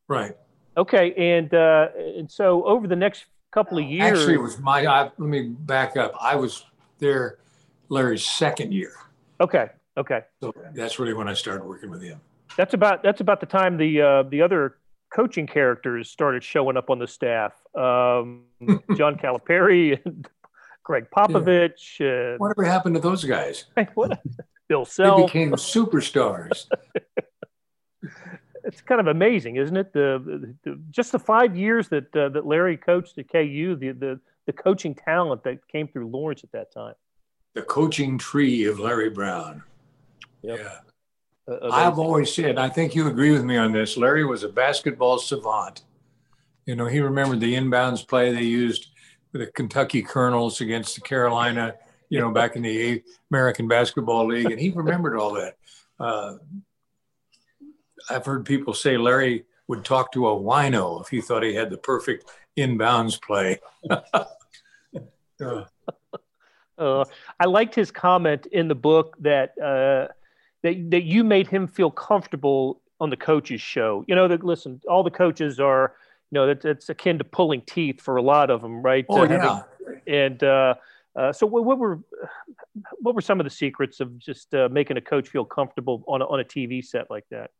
Right. 0.09 0.35
Okay, 0.75 1.13
and 1.13 1.53
uh, 1.53 1.87
and 2.17 2.29
so 2.29 2.65
over 2.65 2.87
the 2.87 2.95
next 2.95 3.25
couple 3.51 3.77
of 3.77 3.85
years, 3.85 4.19
actually, 4.19 4.33
it 4.33 4.41
was 4.41 4.59
my. 4.59 4.85
I, 4.85 5.03
let 5.03 5.19
me 5.19 5.49
back 5.49 5.95
up. 5.95 6.13
I 6.19 6.35
was 6.35 6.65
there, 6.97 7.39
Larry's 7.87 8.25
second 8.25 8.73
year. 8.73 8.91
Okay. 9.39 9.69
Okay. 9.97 10.21
So 10.41 10.53
that's 10.73 10.99
really 10.99 11.13
when 11.13 11.27
I 11.27 11.33
started 11.33 11.63
working 11.65 11.89
with 11.89 12.01
him. 12.01 12.19
That's 12.57 12.73
about 12.73 13.03
that's 13.03 13.21
about 13.21 13.39
the 13.39 13.45
time 13.45 13.77
the 13.77 14.01
uh, 14.01 14.23
the 14.23 14.41
other 14.41 14.77
coaching 15.13 15.47
characters 15.47 16.09
started 16.09 16.43
showing 16.43 16.77
up 16.77 16.89
on 16.89 16.99
the 16.99 17.07
staff. 17.07 17.53
Um, 17.75 18.43
John 18.95 19.15
Calipari 19.15 19.99
and 20.05 20.27
Gregg 20.83 21.07
Popovich. 21.15 21.99
Yeah. 21.99 22.37
Whatever 22.37 22.63
happened 22.63 22.95
to 22.95 23.01
those 23.01 23.23
guys? 23.23 23.65
what? 23.93 24.21
Bill 24.69 24.85
Self. 24.85 25.17
They 25.17 25.25
became 25.25 25.51
superstars. 25.53 26.67
It's 28.69 28.81
kind 28.81 29.01
of 29.01 29.07
amazing, 29.07 29.55
isn't 29.55 29.75
it? 29.75 29.93
The, 29.93 30.53
the 30.63 30.79
just 30.91 31.11
the 31.11 31.19
five 31.19 31.57
years 31.57 31.89
that 31.89 32.15
uh, 32.15 32.29
that 32.29 32.45
Larry 32.45 32.77
coached 32.77 33.17
at 33.17 33.29
KU, 33.31 33.75
the, 33.75 33.91
the 33.91 34.19
the 34.45 34.53
coaching 34.53 34.93
talent 34.93 35.43
that 35.43 35.67
came 35.67 35.87
through 35.87 36.07
Lawrence 36.07 36.43
at 36.43 36.51
that 36.51 36.71
time. 36.71 36.93
The 37.55 37.63
coaching 37.63 38.17
tree 38.19 38.65
of 38.65 38.79
Larry 38.79 39.09
Brown. 39.09 39.63
Yep. 40.43 40.59
Yeah. 40.59 41.53
Uh, 41.53 41.69
I've 41.71 41.97
always 41.97 42.31
said, 42.31 42.59
I 42.59 42.69
think 42.69 42.93
you 42.93 43.07
agree 43.07 43.31
with 43.31 43.43
me 43.43 43.57
on 43.57 43.71
this. 43.71 43.97
Larry 43.97 44.23
was 44.23 44.43
a 44.43 44.49
basketball 44.49 45.17
savant. 45.17 45.81
You 46.67 46.75
know, 46.75 46.85
he 46.85 46.99
remembered 46.99 47.39
the 47.39 47.55
inbounds 47.55 48.07
play 48.07 48.31
they 48.31 48.43
used 48.43 48.89
with 49.31 49.41
the 49.41 49.47
Kentucky 49.47 50.03
Colonels 50.03 50.61
against 50.61 50.93
the 50.93 51.01
Carolina, 51.01 51.73
you 52.09 52.19
know, 52.19 52.29
back 52.31 52.55
in 52.55 52.61
the 52.61 53.01
American 53.31 53.67
Basketball 53.67 54.27
League, 54.27 54.51
and 54.51 54.59
he 54.59 54.69
remembered 54.69 55.17
all 55.17 55.33
that. 55.33 55.57
Uh, 55.99 56.35
I've 58.09 58.25
heard 58.25 58.45
people 58.45 58.73
say 58.73 58.97
Larry 58.97 59.45
would 59.67 59.85
talk 59.85 60.11
to 60.13 60.27
a 60.27 60.35
wino 60.35 61.01
if 61.01 61.09
he 61.09 61.21
thought 61.21 61.43
he 61.43 61.53
had 61.53 61.69
the 61.69 61.77
perfect 61.77 62.29
inbounds 62.57 63.21
play. 63.21 63.59
uh. 63.89 65.63
Uh, 66.77 67.03
I 67.39 67.45
liked 67.45 67.75
his 67.75 67.91
comment 67.91 68.45
in 68.47 68.69
the 68.69 68.75
book 68.75 69.17
that 69.19 69.51
uh, 69.59 70.13
that 70.63 70.91
that 70.91 71.03
you 71.03 71.25
made 71.25 71.47
him 71.47 71.67
feel 71.67 71.91
comfortable 71.91 72.81
on 73.01 73.09
the 73.09 73.17
coaches 73.17 73.61
show. 73.61 74.05
You 74.07 74.15
know 74.15 74.29
that 74.29 74.43
listen, 74.43 74.81
all 74.87 75.03
the 75.03 75.11
coaches 75.11 75.59
are 75.59 75.95
you 76.31 76.35
know 76.39 76.47
that 76.47 76.63
it's 76.63 76.89
akin 76.89 77.17
to 77.17 77.25
pulling 77.25 77.61
teeth 77.61 77.99
for 77.99 78.15
a 78.15 78.21
lot 78.21 78.49
of 78.49 78.61
them, 78.61 78.81
right? 78.81 79.05
Oh 79.09 79.21
uh, 79.21 79.23
yeah. 79.25 79.61
Having, 79.87 80.01
and 80.07 80.43
uh, 80.43 80.75
uh, 81.15 81.33
so 81.33 81.45
what, 81.45 81.65
what, 81.65 81.77
were 81.77 81.99
what 82.99 83.15
were 83.15 83.21
some 83.21 83.39
of 83.39 83.43
the 83.43 83.49
secrets 83.49 83.99
of 83.99 84.17
just 84.17 84.53
uh, 84.53 84.69
making 84.71 84.97
a 84.97 85.01
coach 85.01 85.27
feel 85.27 85.43
comfortable 85.43 86.03
on 86.07 86.21
a, 86.21 86.25
on 86.25 86.39
a 86.39 86.45
TV 86.45 86.83
set 86.83 87.09
like 87.09 87.25
that? 87.29 87.51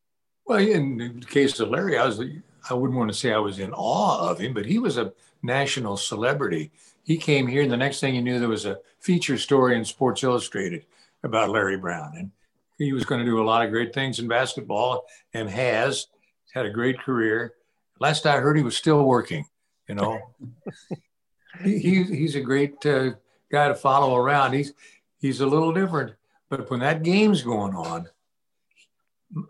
Well, 0.49 0.57
in 0.57 0.97
the 0.97 1.25
case 1.27 1.59
of 1.59 1.69
Larry, 1.69 1.95
I 1.95 2.07
was 2.07 2.19
I 2.67 2.73
wouldn't 2.73 2.97
want 2.97 3.11
to 3.11 3.17
say 3.17 3.31
I 3.31 3.37
was 3.37 3.59
in 3.59 3.71
awe 3.71 4.31
of 4.31 4.39
him, 4.39 4.55
but 4.55 4.65
he 4.65 4.79
was 4.79 4.97
a 4.97 5.13
national 5.43 5.95
celebrity. 5.95 6.71
He 7.03 7.17
came 7.17 7.45
here, 7.45 7.61
and 7.61 7.71
the 7.71 7.77
next 7.77 7.99
thing 7.99 8.15
you 8.15 8.23
knew, 8.23 8.39
there 8.39 8.49
was 8.49 8.65
a 8.65 8.79
feature 8.99 9.37
story 9.37 9.77
in 9.77 9.85
Sports 9.85 10.23
Illustrated 10.23 10.87
about 11.21 11.51
Larry 11.51 11.77
Brown, 11.77 12.13
and 12.17 12.31
he 12.79 12.93
was 12.93 13.05
going 13.05 13.19
to 13.19 13.29
do 13.29 13.39
a 13.39 13.45
lot 13.45 13.63
of 13.63 13.69
great 13.69 13.93
things 13.93 14.17
in 14.17 14.27
basketball, 14.27 15.05
and 15.35 15.47
has 15.47 16.07
had 16.51 16.65
a 16.65 16.71
great 16.71 16.99
career. 16.99 17.53
Last 17.99 18.25
I 18.25 18.37
heard, 18.37 18.57
he 18.57 18.63
was 18.63 18.75
still 18.75 19.03
working. 19.03 19.45
You 19.87 19.93
know, 19.93 20.19
he, 21.63 21.77
he, 21.77 22.03
he's 22.05 22.35
a 22.35 22.41
great 22.41 22.83
uh, 22.87 23.11
guy 23.51 23.67
to 23.67 23.75
follow 23.75 24.15
around. 24.15 24.53
He's 24.53 24.73
he's 25.19 25.41
a 25.41 25.45
little 25.45 25.73
different, 25.73 26.15
but 26.49 26.71
when 26.71 26.79
that 26.79 27.03
game's 27.03 27.43
going 27.43 27.75
on 27.75 28.09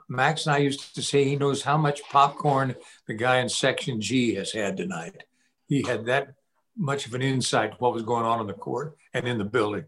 Max 0.08 0.46
and 0.46 0.56
I 0.56 0.60
used 0.60 0.96
to 0.96 1.02
say 1.02 1.24
he 1.24 1.36
knows 1.36 1.62
how 1.62 1.78
much 1.78 2.02
popcorn 2.10 2.76
the 3.08 3.14
guy 3.14 3.38
in 3.38 3.50
section 3.50 4.02
G 4.02 4.36
has 4.36 4.52
had 4.52 4.78
tonight. 4.78 5.24
He 5.68 5.84
had 5.84 6.06
that 6.06 6.34
much 6.78 7.06
of 7.06 7.14
an 7.14 7.22
insight 7.22 7.72
to 7.72 7.78
what 7.78 7.94
was 7.94 8.04
going 8.04 8.26
on 8.26 8.42
in 8.42 8.48
the 8.48 8.54
court 8.54 8.98
and 9.14 9.28
in 9.28 9.38
the 9.38 9.46
building. 9.46 9.86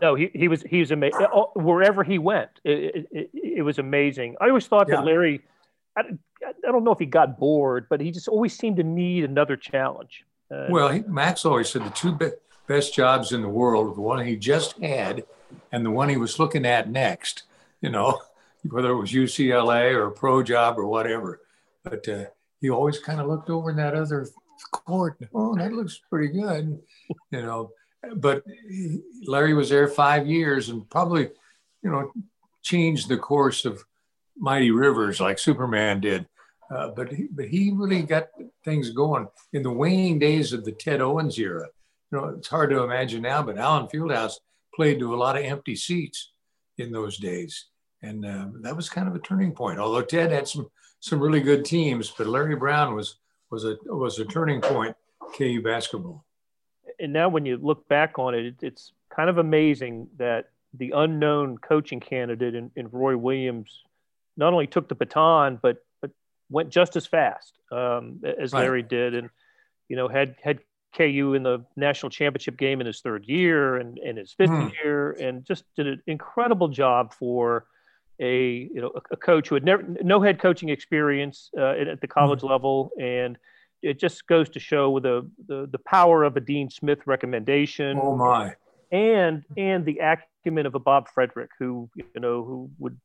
No, 0.00 0.14
he, 0.14 0.30
he 0.34 0.48
was 0.48 0.62
he 0.62 0.80
was 0.80 0.90
amazing. 0.90 1.26
Wherever 1.54 2.04
he 2.04 2.18
went, 2.18 2.50
it, 2.64 3.08
it, 3.10 3.30
it 3.32 3.62
was 3.62 3.78
amazing. 3.78 4.36
I 4.40 4.48
always 4.48 4.66
thought 4.66 4.86
yeah. 4.88 4.96
that 4.96 5.04
Larry, 5.04 5.42
I, 5.96 6.02
I 6.46 6.70
don't 6.70 6.84
know 6.84 6.92
if 6.92 6.98
he 6.98 7.06
got 7.06 7.38
bored, 7.38 7.86
but 7.90 8.00
he 8.00 8.12
just 8.12 8.28
always 8.28 8.56
seemed 8.56 8.76
to 8.76 8.84
need 8.84 9.24
another 9.24 9.56
challenge. 9.56 10.24
Uh, 10.52 10.66
well, 10.68 10.88
he, 10.90 11.00
Max 11.00 11.44
always 11.44 11.70
said 11.70 11.84
the 11.84 11.90
two 11.90 12.12
be- 12.12 12.30
best 12.68 12.94
jobs 12.94 13.32
in 13.32 13.42
the 13.42 13.48
world, 13.48 13.96
the 13.96 14.00
one 14.00 14.24
he 14.24 14.36
just 14.36 14.78
had 14.80 15.24
and 15.72 15.84
the 15.84 15.90
one 15.90 16.08
he 16.08 16.16
was 16.16 16.38
looking 16.38 16.64
at 16.64 16.88
next 16.88 17.44
you 17.80 17.90
know, 17.90 18.20
whether 18.68 18.90
it 18.90 19.00
was 19.00 19.12
UCLA 19.12 19.94
or 19.94 20.06
a 20.06 20.12
pro 20.12 20.42
job 20.42 20.78
or 20.78 20.86
whatever. 20.86 21.40
But 21.84 22.08
uh, 22.08 22.24
he 22.60 22.70
always 22.70 22.98
kind 22.98 23.20
of 23.20 23.26
looked 23.26 23.50
over 23.50 23.70
in 23.70 23.76
that 23.76 23.94
other 23.94 24.28
court. 24.70 25.18
Oh, 25.34 25.56
that 25.56 25.72
looks 25.72 26.00
pretty 26.10 26.28
good, 26.28 26.80
you 27.30 27.42
know. 27.42 27.70
But 28.16 28.44
Larry 29.26 29.54
was 29.54 29.68
there 29.68 29.88
five 29.88 30.26
years 30.26 30.70
and 30.70 30.88
probably, 30.88 31.28
you 31.82 31.90
know, 31.90 32.10
changed 32.62 33.08
the 33.08 33.18
course 33.18 33.64
of 33.64 33.84
mighty 34.36 34.70
rivers 34.70 35.20
like 35.20 35.38
Superman 35.38 36.00
did. 36.00 36.26
Uh, 36.74 36.88
but 36.88 37.12
he, 37.12 37.26
but 37.30 37.48
he 37.48 37.72
really 37.74 38.02
got 38.02 38.28
things 38.64 38.90
going 38.90 39.26
in 39.52 39.62
the 39.62 39.72
waning 39.72 40.18
days 40.18 40.52
of 40.52 40.64
the 40.64 40.72
Ted 40.72 41.00
Owens 41.00 41.38
era. 41.38 41.66
You 42.10 42.18
know, 42.18 42.28
it's 42.38 42.48
hard 42.48 42.70
to 42.70 42.82
imagine 42.84 43.22
now, 43.22 43.42
but 43.42 43.58
Allen 43.58 43.88
Fieldhouse 43.88 44.34
played 44.74 45.00
to 45.00 45.14
a 45.14 45.16
lot 45.16 45.36
of 45.36 45.44
empty 45.44 45.76
seats 45.76 46.32
in 46.78 46.92
those 46.92 47.18
days 47.18 47.66
and 48.02 48.24
uh, 48.24 48.46
that 48.62 48.76
was 48.76 48.88
kind 48.88 49.08
of 49.08 49.14
a 49.14 49.18
turning 49.18 49.52
point. 49.52 49.78
Although 49.78 50.02
Ted 50.02 50.32
had 50.32 50.48
some 50.48 50.70
some 51.00 51.20
really 51.20 51.40
good 51.40 51.64
teams, 51.64 52.12
but 52.16 52.26
Larry 52.26 52.56
Brown 52.56 52.94
was 52.94 53.16
was 53.50 53.64
a 53.64 53.76
was 53.86 54.18
a 54.18 54.24
turning 54.24 54.60
point 54.60 54.96
KU 55.36 55.62
basketball. 55.62 56.24
And 56.98 57.12
now, 57.12 57.28
when 57.28 57.46
you 57.46 57.56
look 57.56 57.88
back 57.88 58.18
on 58.18 58.34
it, 58.34 58.56
it's 58.62 58.92
kind 59.14 59.30
of 59.30 59.38
amazing 59.38 60.08
that 60.18 60.50
the 60.74 60.92
unknown 60.94 61.58
coaching 61.58 62.00
candidate 62.00 62.54
in, 62.54 62.70
in 62.76 62.88
Roy 62.90 63.16
Williams 63.16 63.82
not 64.36 64.52
only 64.52 64.66
took 64.66 64.88
the 64.88 64.94
baton, 64.94 65.58
but 65.60 65.78
but 66.00 66.10
went 66.48 66.70
just 66.70 66.96
as 66.96 67.06
fast 67.06 67.58
um, 67.72 68.20
as 68.38 68.52
right. 68.52 68.60
Larry 68.60 68.82
did, 68.82 69.14
and 69.14 69.30
you 69.88 69.96
know 69.96 70.08
had 70.08 70.36
had 70.42 70.60
KU 70.96 71.34
in 71.34 71.42
the 71.42 71.64
national 71.76 72.10
championship 72.10 72.56
game 72.56 72.80
in 72.80 72.86
his 72.86 73.00
third 73.00 73.24
year 73.26 73.76
and, 73.76 73.98
in 73.98 74.16
his 74.16 74.32
fifth 74.32 74.50
mm. 74.50 74.72
year, 74.82 75.12
and 75.12 75.44
just 75.44 75.64
did 75.76 75.86
an 75.86 76.02
incredible 76.06 76.68
job 76.68 77.14
for 77.14 77.66
a 78.20 78.68
you 78.72 78.80
know 78.80 78.92
a, 79.10 79.16
coach 79.16 79.48
who 79.48 79.54
had 79.54 79.64
never 79.64 79.82
no 80.02 80.20
head 80.20 80.38
coaching 80.40 80.68
experience 80.68 81.50
uh, 81.58 81.70
at, 81.70 82.00
the 82.00 82.06
college 82.06 82.40
mm-hmm. 82.40 82.48
level, 82.48 82.90
and 83.00 83.38
it 83.82 83.98
just 83.98 84.26
goes 84.26 84.48
to 84.50 84.60
show 84.60 85.00
the, 85.00 85.28
the 85.48 85.68
the 85.72 85.78
power 85.78 86.22
of 86.22 86.36
a 86.36 86.40
Dean 86.40 86.70
Smith 86.70 87.00
recommendation. 87.06 87.98
Oh 88.00 88.16
my! 88.16 88.54
And 88.92 89.44
and 89.56 89.84
the 89.84 89.98
acumen 89.98 90.66
of 90.66 90.74
a 90.74 90.78
Bob 90.78 91.08
Frederick, 91.08 91.50
who 91.58 91.88
you 91.94 92.04
know 92.16 92.44
who 92.44 92.70
would 92.78 92.98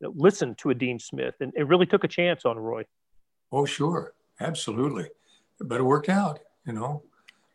you 0.00 0.08
know, 0.08 0.14
listen 0.16 0.54
to 0.56 0.70
a 0.70 0.74
Dean 0.74 0.98
Smith 0.98 1.34
and, 1.40 1.52
and 1.54 1.68
really 1.68 1.86
took 1.86 2.04
a 2.04 2.08
chance 2.08 2.44
on 2.44 2.58
Roy. 2.58 2.84
Oh 3.52 3.66
sure, 3.66 4.14
absolutely, 4.40 5.08
but 5.60 5.80
it 5.80 5.84
worked 5.84 6.08
out. 6.08 6.40
You 6.66 6.72
know, 6.72 7.02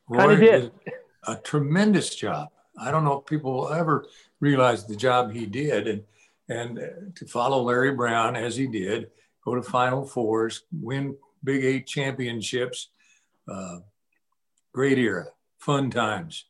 Roy 0.07 0.35
did. 0.35 0.71
did 0.85 0.93
a 1.27 1.35
tremendous 1.35 2.15
job. 2.15 2.49
I 2.79 2.91
don't 2.91 3.03
know 3.03 3.19
if 3.19 3.25
people 3.25 3.53
will 3.53 3.73
ever 3.73 4.05
realize 4.39 4.85
the 4.85 4.95
job 4.95 5.31
he 5.31 5.47
did, 5.47 5.87
and 5.87 6.03
and 6.49 7.13
to 7.15 7.25
follow 7.25 7.61
Larry 7.61 7.93
Brown 7.93 8.35
as 8.35 8.55
he 8.55 8.67
did, 8.67 9.11
go 9.43 9.55
to 9.55 9.61
Final 9.61 10.05
Fours, 10.05 10.63
win 10.71 11.15
Big 11.43 11.63
Eight 11.63 11.87
championships. 11.87 12.89
Uh, 13.51 13.79
great 14.73 14.97
era, 14.97 15.27
fun 15.59 15.89
times. 15.89 16.45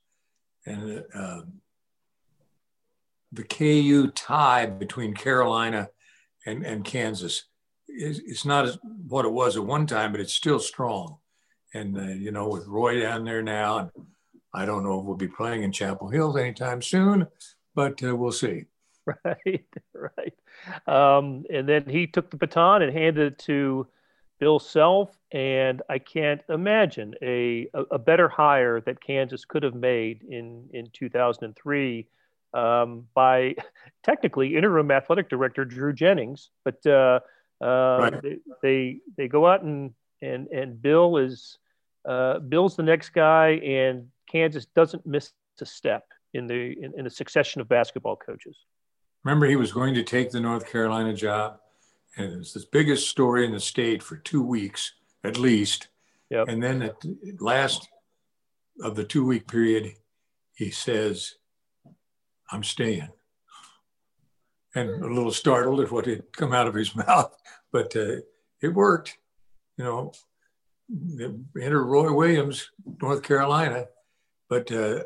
And 0.66 1.04
uh, 1.14 1.42
the 3.32 3.44
KU 3.44 4.12
tie 4.12 4.66
between 4.66 5.14
Carolina 5.14 5.90
and, 6.46 6.66
and 6.66 6.84
Kansas 6.84 7.46
is 7.88 8.20
it's 8.26 8.46
not 8.46 8.66
as, 8.66 8.78
what 9.08 9.26
it 9.26 9.32
was 9.32 9.56
at 9.56 9.66
one 9.66 9.88
time, 9.88 10.12
but 10.12 10.22
it's 10.22 10.34
still 10.34 10.60
strong. 10.60 11.18
And, 11.74 11.98
uh, 11.98 12.14
you 12.14 12.32
know, 12.32 12.48
with 12.48 12.68
Roy 12.68 13.02
down 13.02 13.26
there 13.26 13.42
now, 13.42 13.78
and 13.80 13.92
I 14.54 14.66
don't 14.66 14.84
know 14.84 15.00
if 15.00 15.06
we'll 15.06 15.18
be 15.18 15.28
playing 15.28 15.64
in 15.64 15.72
Chapel 15.72 16.10
Hill 16.10 16.38
anytime 16.38 16.82
soon, 16.82 17.28
but 17.76 18.02
uh, 18.04 18.16
we'll 18.16 18.32
see. 18.32 18.66
Right, 19.24 19.66
right. 19.94 20.34
Um, 20.86 21.46
and 21.50 21.68
then 21.68 21.86
he 21.88 22.08
took 22.08 22.30
the 22.30 22.38
baton 22.38 22.82
and 22.82 22.92
handed 22.92 23.34
it 23.34 23.40
to 23.40 23.88
Bill 24.40 24.60
Self, 24.60 25.18
and 25.32 25.82
I 25.90 26.00
can't 26.00 26.42
imagine 26.50 27.16
a, 27.22 27.70
a, 27.74 27.82
a 27.92 28.00
better 28.00 28.28
hire 28.28 28.82
that 28.82 29.02
Kansas 29.02 29.46
could 29.46 29.64
have 29.64 29.76
made 29.76 30.24
in 30.24 30.70
in 30.74 30.90
2003 30.94 32.08
um, 32.54 33.08
by 33.14 33.56
technically 34.04 34.56
interim 34.56 34.92
athletic 34.92 35.30
director 35.30 35.66
Drue 35.66 35.94
Jennings, 35.94 36.50
but 36.64 36.86
uh, 36.86 37.20
uh, 37.62 38.10
right. 38.12 38.22
they, 38.22 38.38
they, 38.62 38.98
they 39.16 39.28
go 39.28 39.48
out 39.48 39.64
and 39.64 39.94
and 40.22 40.48
and 40.48 40.82
Bill 40.82 41.18
is 41.18 41.58
uh, 42.08 42.40
Bill's 42.40 42.76
the 42.76 42.84
next 42.84 43.10
guy, 43.10 43.50
and 43.64 44.08
Kansas 44.30 44.66
doesn't 44.66 45.06
miss 45.06 45.32
a 45.60 45.66
step 45.66 46.06
in 46.34 46.48
the 46.48 46.76
in, 46.82 46.94
in 46.98 47.04
the 47.04 47.10
succession 47.10 47.62
of 47.62 47.68
basketball 47.68 48.16
coaches. 48.16 48.58
Remember, 49.28 49.46
he 49.46 49.58
was 49.58 49.74
going 49.74 49.94
to 49.94 50.04
take 50.04 50.32
the 50.32 50.40
North 50.40 50.72
Carolina 50.72 51.14
job 51.14 51.60
and 52.16 52.32
it 52.32 52.38
was 52.38 52.54
the 52.54 52.64
biggest 52.72 53.10
story 53.10 53.46
in 53.46 53.52
the 53.52 53.60
state 53.60 54.02
for 54.02 54.16
two 54.16 54.42
weeks 54.42 54.94
at 55.26 55.38
least. 55.38 55.90
Yep. 56.30 56.48
And 56.48 56.64
then 56.64 56.82
at 56.82 57.02
the 57.02 57.36
last 57.42 57.90
of 58.82 58.96
the 58.96 59.04
two 59.04 59.26
week 59.26 59.46
period, 59.46 59.92
he 60.56 60.72
says, 60.72 61.34
I'm 62.54 62.64
staying. 62.64 63.10
And 64.76 65.04
a 65.04 65.14
little 65.14 65.34
startled 65.34 65.82
at 65.82 65.92
what 65.92 66.06
had 66.06 66.32
come 66.32 66.54
out 66.54 66.68
of 66.68 66.74
his 66.74 66.96
mouth, 67.08 67.36
but 67.70 67.94
uh, 67.98 68.22
it 68.62 68.70
worked. 68.70 69.18
You 69.76 69.84
know, 69.84 70.14
enter 71.62 71.84
Roy 71.84 72.14
Williams, 72.14 72.72
North 73.02 73.24
Carolina, 73.24 73.88
but 74.48 74.72
uh, 74.72 75.00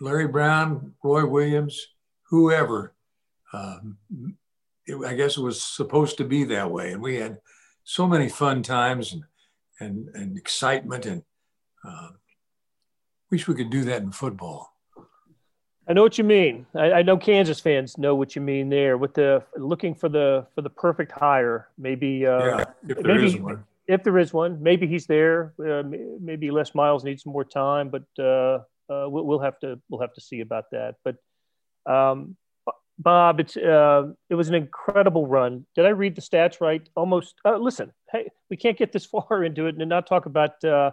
Larry 0.00 0.26
Brown, 0.26 0.94
Roy 1.04 1.24
Williams, 1.24 1.93
whoever, 2.28 2.94
um, 3.52 3.98
it, 4.86 4.96
I 5.06 5.14
guess 5.14 5.36
it 5.36 5.42
was 5.42 5.62
supposed 5.62 6.18
to 6.18 6.24
be 6.24 6.44
that 6.44 6.70
way. 6.70 6.92
And 6.92 7.02
we 7.02 7.16
had 7.16 7.38
so 7.84 8.06
many 8.06 8.28
fun 8.28 8.62
times 8.62 9.12
and, 9.12 9.24
and, 9.80 10.08
and 10.14 10.36
excitement. 10.36 11.06
And 11.06 11.22
uh, 11.84 12.08
wish 13.30 13.48
we 13.48 13.54
could 13.54 13.70
do 13.70 13.84
that 13.84 14.02
in 14.02 14.10
football. 14.10 14.74
I 15.86 15.92
know 15.92 16.02
what 16.02 16.16
you 16.16 16.24
mean. 16.24 16.66
I, 16.74 16.92
I, 16.92 17.02
know 17.02 17.18
Kansas 17.18 17.60
fans 17.60 17.98
know 17.98 18.14
what 18.14 18.34
you 18.34 18.40
mean 18.40 18.70
there 18.70 18.96
with 18.96 19.12
the 19.14 19.44
looking 19.56 19.94
for 19.94 20.08
the 20.08 20.46
for 20.54 20.62
the 20.62 20.70
perfect 20.70 21.12
hire. 21.12 21.68
Maybe 21.76 22.26
uh, 22.26 22.38
yeah, 22.38 22.64
if 22.88 23.02
there 23.02 23.14
maybe, 23.14 23.26
is 23.26 23.36
one. 23.36 23.64
If 23.86 24.02
there 24.02 24.18
is 24.18 24.32
one, 24.32 24.62
maybe 24.62 24.86
he's 24.86 25.06
there. 25.06 25.52
Uh, 25.58 25.82
maybe 26.20 26.50
Les 26.50 26.74
Miles 26.74 27.04
needs 27.04 27.22
some 27.22 27.34
more 27.34 27.44
time, 27.44 27.90
but 27.90 28.04
uh, 28.18 28.60
uh, 28.90 29.08
we'll, 29.10 29.24
we'll, 29.26 29.40
have 29.40 29.58
to 29.60 29.78
we'll 29.90 30.00
have 30.00 30.14
to 30.14 30.22
see 30.22 30.40
about 30.40 30.70
that. 30.70 30.94
But 31.04 31.16
um, 31.86 32.36
Bob, 32.98 33.40
it's 33.40 33.56
uh, 33.56 34.12
it 34.30 34.34
was 34.34 34.48
an 34.48 34.54
incredible 34.54 35.26
run. 35.26 35.66
Did 35.74 35.86
I 35.86 35.90
read 35.90 36.14
the 36.14 36.22
stats 36.22 36.60
right? 36.60 36.86
Almost. 36.94 37.34
Uh, 37.44 37.56
listen, 37.56 37.92
hey, 38.12 38.30
we 38.50 38.56
can't 38.56 38.78
get 38.78 38.92
this 38.92 39.04
far 39.30 39.44
into 39.44 39.66
it 39.66 39.76
and 39.76 39.88
not 39.88 40.06
talk 40.06 40.26
about 40.26 40.62
uh, 40.64 40.92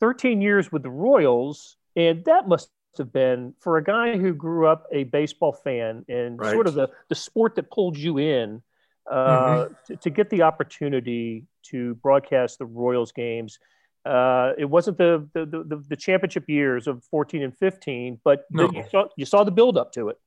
13 0.00 0.40
years 0.40 0.70
with 0.70 0.82
the 0.82 0.90
Royals, 0.90 1.76
and 1.96 2.24
that 2.26 2.48
must 2.48 2.70
have 2.98 3.12
been 3.12 3.54
for 3.60 3.78
a 3.78 3.84
guy 3.84 4.16
who 4.16 4.34
grew 4.34 4.66
up 4.66 4.86
a 4.92 5.04
baseball 5.04 5.52
fan 5.52 6.04
and 6.08 6.38
right. 6.38 6.52
sort 6.52 6.66
of 6.66 6.74
the 6.74 6.88
the 7.08 7.14
sport 7.14 7.54
that 7.54 7.70
pulled 7.70 7.96
you 7.96 8.18
in 8.18 8.62
uh, 9.10 9.14
mm-hmm. 9.14 9.74
to, 9.86 9.96
to, 9.96 10.10
get 10.10 10.30
the 10.30 10.42
opportunity 10.42 11.46
to 11.62 11.94
broadcast 11.96 12.58
the 12.58 12.66
Royals 12.66 13.12
games. 13.12 13.58
Uh, 14.04 14.52
it 14.58 14.64
wasn't 14.64 14.98
the, 14.98 15.26
the 15.32 15.46
the, 15.46 15.84
the 15.88 15.96
championship 15.96 16.48
years 16.48 16.86
of 16.86 17.02
14 17.04 17.42
and 17.42 17.56
15, 17.56 18.20
but 18.22 18.44
no. 18.50 18.70
you 18.70 18.84
saw 18.90 19.06
you 19.16 19.24
saw 19.24 19.44
the 19.44 19.50
build 19.50 19.78
up 19.78 19.92
to 19.92 20.08
it. 20.08 20.18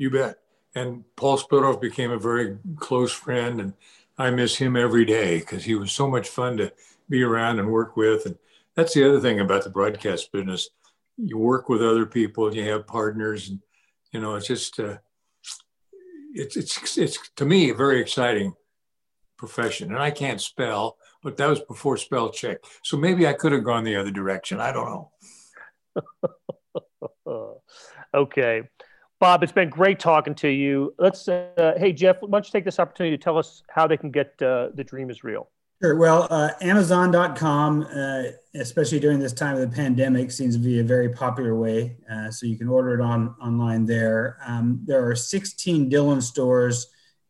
You 0.00 0.08
bet 0.08 0.40
and 0.74 1.04
Paul 1.16 1.38
Splittorff 1.38 1.80
became 1.80 2.10
a 2.10 2.18
very 2.18 2.58
close 2.76 3.12
friend, 3.12 3.60
and 3.60 3.74
I 4.18 4.30
miss 4.30 4.56
him 4.56 4.76
every 4.76 5.04
day 5.04 5.40
because 5.40 5.64
he 5.64 5.74
was 5.74 5.92
so 5.92 6.08
much 6.08 6.28
fun 6.28 6.56
to 6.58 6.72
be 7.08 7.22
around 7.22 7.58
and 7.58 7.70
work 7.70 7.96
with. 7.96 8.26
And 8.26 8.38
that's 8.74 8.94
the 8.94 9.06
other 9.06 9.20
thing 9.20 9.40
about 9.40 9.64
the 9.64 9.70
broadcast 9.70 10.30
business: 10.32 10.70
you 11.16 11.38
work 11.38 11.68
with 11.68 11.82
other 11.82 12.06
people, 12.06 12.54
you 12.54 12.68
have 12.70 12.86
partners, 12.86 13.48
and 13.48 13.60
you 14.12 14.20
know 14.20 14.36
it's 14.36 14.46
just 14.46 14.78
uh, 14.78 14.98
it's 16.34 16.56
it's 16.56 16.96
it's 16.96 17.30
to 17.36 17.44
me 17.44 17.70
a 17.70 17.74
very 17.74 18.00
exciting 18.00 18.54
profession. 19.36 19.90
And 19.90 19.98
I 19.98 20.12
can't 20.12 20.40
spell, 20.40 20.98
but 21.22 21.36
that 21.38 21.48
was 21.48 21.60
before 21.60 21.96
spell 21.96 22.30
check, 22.30 22.58
so 22.84 22.96
maybe 22.96 23.26
I 23.26 23.32
could 23.32 23.52
have 23.52 23.64
gone 23.64 23.84
the 23.84 23.96
other 23.96 24.12
direction. 24.12 24.60
I 24.60 24.72
don't 24.72 25.10
know. 27.26 27.60
okay. 28.14 28.62
Bob, 29.20 29.42
it's 29.42 29.52
been 29.52 29.68
great 29.68 30.00
talking 30.00 30.34
to 30.36 30.48
you. 30.48 30.94
Let's, 30.98 31.28
uh, 31.28 31.74
hey, 31.76 31.92
Jeff, 31.92 32.16
why 32.22 32.28
don't 32.30 32.46
you 32.46 32.50
take 32.50 32.64
this 32.64 32.80
opportunity 32.80 33.18
to 33.18 33.22
tell 33.22 33.36
us 33.36 33.62
how 33.68 33.86
they 33.86 33.98
can 33.98 34.10
get 34.10 34.40
uh, 34.40 34.70
The 34.72 34.82
Dream 34.82 35.10
is 35.10 35.22
Real? 35.22 35.50
Sure. 35.82 35.94
Well, 35.96 36.26
uh, 36.30 36.52
Amazon.com, 36.62 37.86
uh, 37.94 38.22
especially 38.54 38.98
during 38.98 39.18
this 39.18 39.34
time 39.34 39.56
of 39.56 39.60
the 39.60 39.76
pandemic, 39.76 40.30
seems 40.30 40.56
to 40.56 40.62
be 40.62 40.80
a 40.80 40.82
very 40.82 41.10
popular 41.10 41.54
way. 41.54 41.98
Uh, 42.10 42.30
so 42.30 42.46
you 42.46 42.56
can 42.56 42.68
order 42.68 42.94
it 42.94 43.02
on 43.02 43.34
online 43.42 43.84
there. 43.84 44.38
Um, 44.46 44.80
there 44.84 45.06
are 45.06 45.14
16 45.14 45.90
Dillon 45.90 46.22
stores 46.22 46.86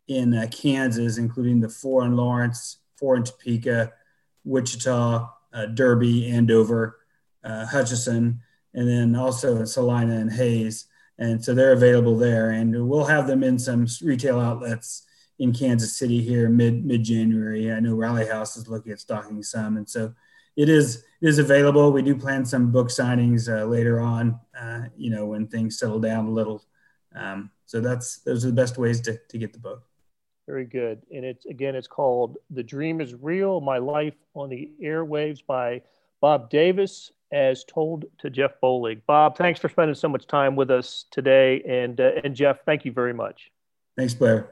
in 0.07 0.33
uh, 0.33 0.47
Kansas, 0.53 1.19
including 1.19 1.61
the 1.61 1.69
four 1.69 2.05
in 2.05 2.15
Lawrence, 2.15 2.79
four 2.95 3.17
in 3.17 3.25
Topeka, 3.25 3.93
Wichita, 4.45 5.29
Derby, 5.75 6.31
Andover, 6.31 7.01
Hutchinson, 7.45 8.43
and 8.75 8.89
then 8.89 9.17
also 9.17 9.57
in 9.57 9.67
Salina 9.67 10.15
and 10.15 10.33
Hays 10.33 10.87
and 11.21 11.45
so 11.45 11.55
they're 11.55 11.73
available 11.73 12.17
there. 12.17 12.51
And 12.51 12.89
we'll 12.89 13.05
have 13.05 13.27
them 13.27 13.45
in 13.45 13.59
some 13.59 13.87
retail 14.03 14.41
outlets 14.41 15.07
in 15.39 15.53
Kansas 15.53 15.97
City 15.97 16.21
here 16.21 16.49
mid 16.49 16.85
mid 16.85 17.05
January. 17.05 17.71
I 17.71 17.79
know 17.81 17.95
Rally 17.95 18.27
House 18.27 18.57
is 18.57 18.69
looking 18.69 18.93
at 18.93 19.01
stocking 19.01 19.43
some, 19.43 19.77
and 19.77 19.89
so 19.89 20.15
it 20.57 20.69
is 20.69 21.05
it 21.21 21.29
is 21.29 21.39
available. 21.39 21.93
We 21.93 22.03
do 22.03 22.17
plan 22.17 22.45
some 22.45 22.73
book 22.73 22.89
signings 22.89 23.49
uh, 23.49 23.67
later 23.67 24.01
on, 24.01 24.41
uh, 24.59 24.85
you 24.97 25.11
know, 25.11 25.27
when 25.27 25.47
things 25.47 25.79
settle 25.79 26.01
down 26.01 26.27
a 26.27 26.31
little. 26.31 26.65
Um, 27.15 27.51
so 27.67 27.81
that's 27.81 28.19
those 28.21 28.45
are 28.45 28.49
the 28.49 28.55
best 28.55 28.79
ways 28.79 29.01
to 29.03 29.19
to 29.29 29.39
get 29.39 29.53
the 29.53 29.59
book. 29.59 29.85
Very 30.47 30.65
good, 30.65 31.03
and 31.13 31.25
it's 31.25 31.45
again 31.45 31.75
it's 31.75 31.87
called 31.87 32.39
"The 32.51 32.63
Dream 32.63 33.01
Is 33.01 33.15
Real: 33.15 33.61
My 33.61 33.79
Life 33.79 34.17
on 34.35 34.49
the 34.49 34.71
Airwaves" 34.83 35.41
by 35.47 35.83
Bob 36.21 36.51
Davis 36.51 37.13
as 37.33 37.65
told 37.65 38.05
to 38.19 38.31
Jeff 38.31 38.53
Bollig. 38.63 39.03
Bob, 39.07 39.37
thanks 39.37 39.61
for 39.61 39.69
spending 39.69 39.95
so 39.95 40.09
much 40.09 40.27
time 40.27 40.57
with 40.57 40.71
us 40.71 41.05
today. 41.11 41.63
And, 41.69 42.01
uh, 42.01 42.13
and 42.25 42.35
Jeff, 42.35 42.65
thank 42.65 42.85
you 42.85 42.93
very 42.93 43.15
much. 43.15 43.51
Thanks, 43.97 44.15
Blair. 44.15 44.51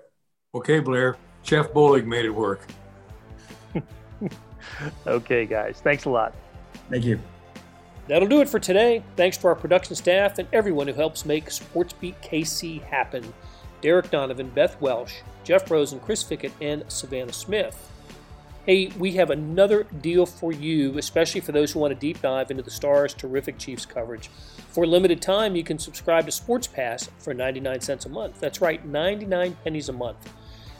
Okay, 0.54 0.80
Blair. 0.80 1.16
Jeff 1.42 1.72
Bollig 1.72 2.04
made 2.04 2.24
it 2.24 2.30
work. 2.30 2.66
okay, 5.06 5.46
guys. 5.46 5.80
Thanks 5.82 6.04
a 6.04 6.10
lot. 6.10 6.34
Thank 6.90 7.04
you. 7.04 7.20
That'll 8.08 8.28
do 8.28 8.40
it 8.40 8.48
for 8.48 8.58
today. 8.58 9.02
Thanks 9.16 9.36
to 9.38 9.48
our 9.48 9.54
production 9.54 9.94
staff 9.94 10.38
and 10.38 10.48
everyone 10.52 10.88
who 10.88 10.94
helps 10.94 11.26
make 11.26 11.46
SportsBeat 11.46 12.14
KC 12.22 12.82
happen. 12.82 13.34
Derek 13.80 14.10
Donovan, 14.10 14.48
Beth 14.48 14.80
Welsh, 14.80 15.16
Jeff 15.44 15.70
Rosen, 15.70 16.00
Chris 16.00 16.22
Fickett, 16.24 16.52
and 16.60 16.84
Savannah 16.88 17.32
Smith. 17.32 17.92
Hey, 18.68 18.92
we 18.98 19.12
have 19.12 19.30
another 19.30 19.84
deal 19.84 20.26
for 20.26 20.52
you, 20.52 20.98
especially 20.98 21.40
for 21.40 21.52
those 21.52 21.72
who 21.72 21.78
want 21.78 21.94
to 21.94 21.98
deep 21.98 22.20
dive 22.20 22.50
into 22.50 22.62
the 22.62 22.70
Stars' 22.70 23.14
terrific 23.14 23.56
Chiefs 23.56 23.86
coverage. 23.86 24.28
For 24.68 24.84
a 24.84 24.86
limited 24.86 25.22
time, 25.22 25.56
you 25.56 25.64
can 25.64 25.78
subscribe 25.78 26.26
to 26.26 26.32
Sports 26.32 26.66
Pass 26.66 27.08
for 27.18 27.32
99 27.32 27.80
cents 27.80 28.04
a 28.04 28.10
month. 28.10 28.40
That's 28.40 28.60
right, 28.60 28.84
99 28.84 29.56
pennies 29.64 29.88
a 29.88 29.94
month. 29.94 30.18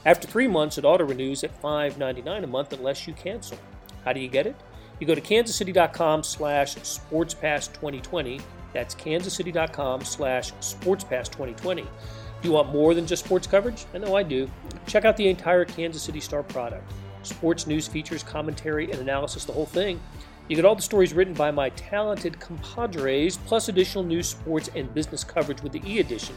After 0.05 0.27
three 0.27 0.47
months, 0.47 0.77
it 0.77 0.85
auto 0.85 1.03
renews 1.03 1.43
at 1.43 1.59
$5.99 1.63 2.43
a 2.43 2.45
month 2.45 2.73
unless 2.73 3.07
you 3.07 3.15
cancel. 3.15 3.57
How 4.05 4.13
do 4.13 4.19
you 4.19 4.27
get 4.27 4.45
it? 4.45 4.55
You 4.99 5.07
go 5.07 5.15
to 5.15 5.21
kansascity.com 5.21 6.21
slash 6.21 6.75
sportspass2020. 6.75 8.39
That's 8.71 8.93
kansascity.com 8.93 10.05
slash 10.05 10.53
sportspass2020. 10.53 11.75
Do 11.75 12.47
you 12.47 12.51
want 12.51 12.71
more 12.71 12.93
than 12.93 13.07
just 13.07 13.25
sports 13.25 13.47
coverage? 13.47 13.87
I 13.95 13.97
know 13.97 14.15
I 14.15 14.21
do. 14.21 14.47
Check 14.85 15.05
out 15.05 15.17
the 15.17 15.27
entire 15.27 15.65
Kansas 15.65 16.03
City 16.03 16.19
Star 16.19 16.43
product 16.43 16.83
sports 17.29 17.67
news 17.67 17.87
features, 17.87 18.23
commentary, 18.23 18.91
and 18.91 18.99
analysis, 18.99 19.45
the 19.45 19.53
whole 19.53 19.65
thing. 19.65 19.99
You 20.47 20.55
get 20.55 20.65
all 20.65 20.75
the 20.75 20.81
stories 20.81 21.13
written 21.13 21.33
by 21.33 21.51
my 21.51 21.69
talented 21.69 22.39
compadres, 22.39 23.37
plus 23.37 23.69
additional 23.69 24.03
news, 24.03 24.27
sports, 24.27 24.69
and 24.75 24.93
business 24.93 25.23
coverage 25.23 25.61
with 25.61 25.71
the 25.71 25.81
e 25.85 25.99
edition. 25.99 26.35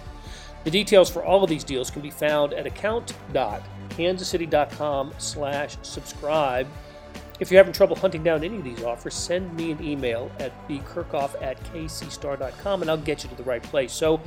The 0.65 0.71
details 0.71 1.11
for 1.11 1.25
all 1.25 1.43
of 1.43 1.51
these 1.51 1.65
deals 1.65 1.91
can 1.91 2.03
be 2.03 2.11
found 2.11 2.53
at 2.53 2.67
account.kansascity.com 2.67 3.63
kansascity.com 3.93 5.13
slash 5.19 5.77
subscribe. 5.83 6.67
If 7.43 7.51
you're 7.51 7.59
having 7.59 7.73
trouble 7.73 7.97
hunting 7.97 8.23
down 8.23 8.45
any 8.45 8.59
of 8.59 8.63
these 8.63 8.85
offers, 8.85 9.15
send 9.15 9.53
me 9.57 9.73
an 9.73 9.83
email 9.83 10.31
at 10.39 10.53
bkerkhoff 10.69 11.43
at 11.43 11.61
kcstar.com 11.65 12.83
and 12.83 12.89
I'll 12.89 12.97
get 12.97 13.25
you 13.25 13.31
to 13.31 13.35
the 13.35 13.43
right 13.43 13.61
place. 13.61 13.93
So, 13.93 14.21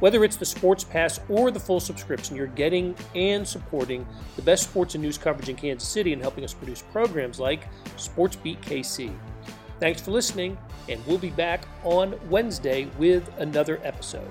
whether 0.00 0.24
it's 0.24 0.36
the 0.36 0.46
Sports 0.46 0.82
Pass 0.82 1.20
or 1.28 1.50
the 1.50 1.60
full 1.60 1.80
subscription, 1.80 2.34
you're 2.34 2.46
getting 2.46 2.96
and 3.14 3.46
supporting 3.46 4.06
the 4.36 4.42
best 4.42 4.62
sports 4.62 4.94
and 4.94 5.04
news 5.04 5.18
coverage 5.18 5.50
in 5.50 5.56
Kansas 5.56 5.86
City 5.86 6.14
and 6.14 6.22
helping 6.22 6.44
us 6.44 6.54
produce 6.54 6.80
programs 6.80 7.38
like 7.38 7.68
Sports 7.98 8.36
Beat 8.36 8.58
KC. 8.62 9.12
Thanks 9.78 10.00
for 10.00 10.10
listening, 10.10 10.56
and 10.88 11.04
we'll 11.06 11.18
be 11.18 11.28
back 11.28 11.66
on 11.84 12.18
Wednesday 12.30 12.88
with 12.96 13.30
another 13.38 13.80
episode. 13.84 14.30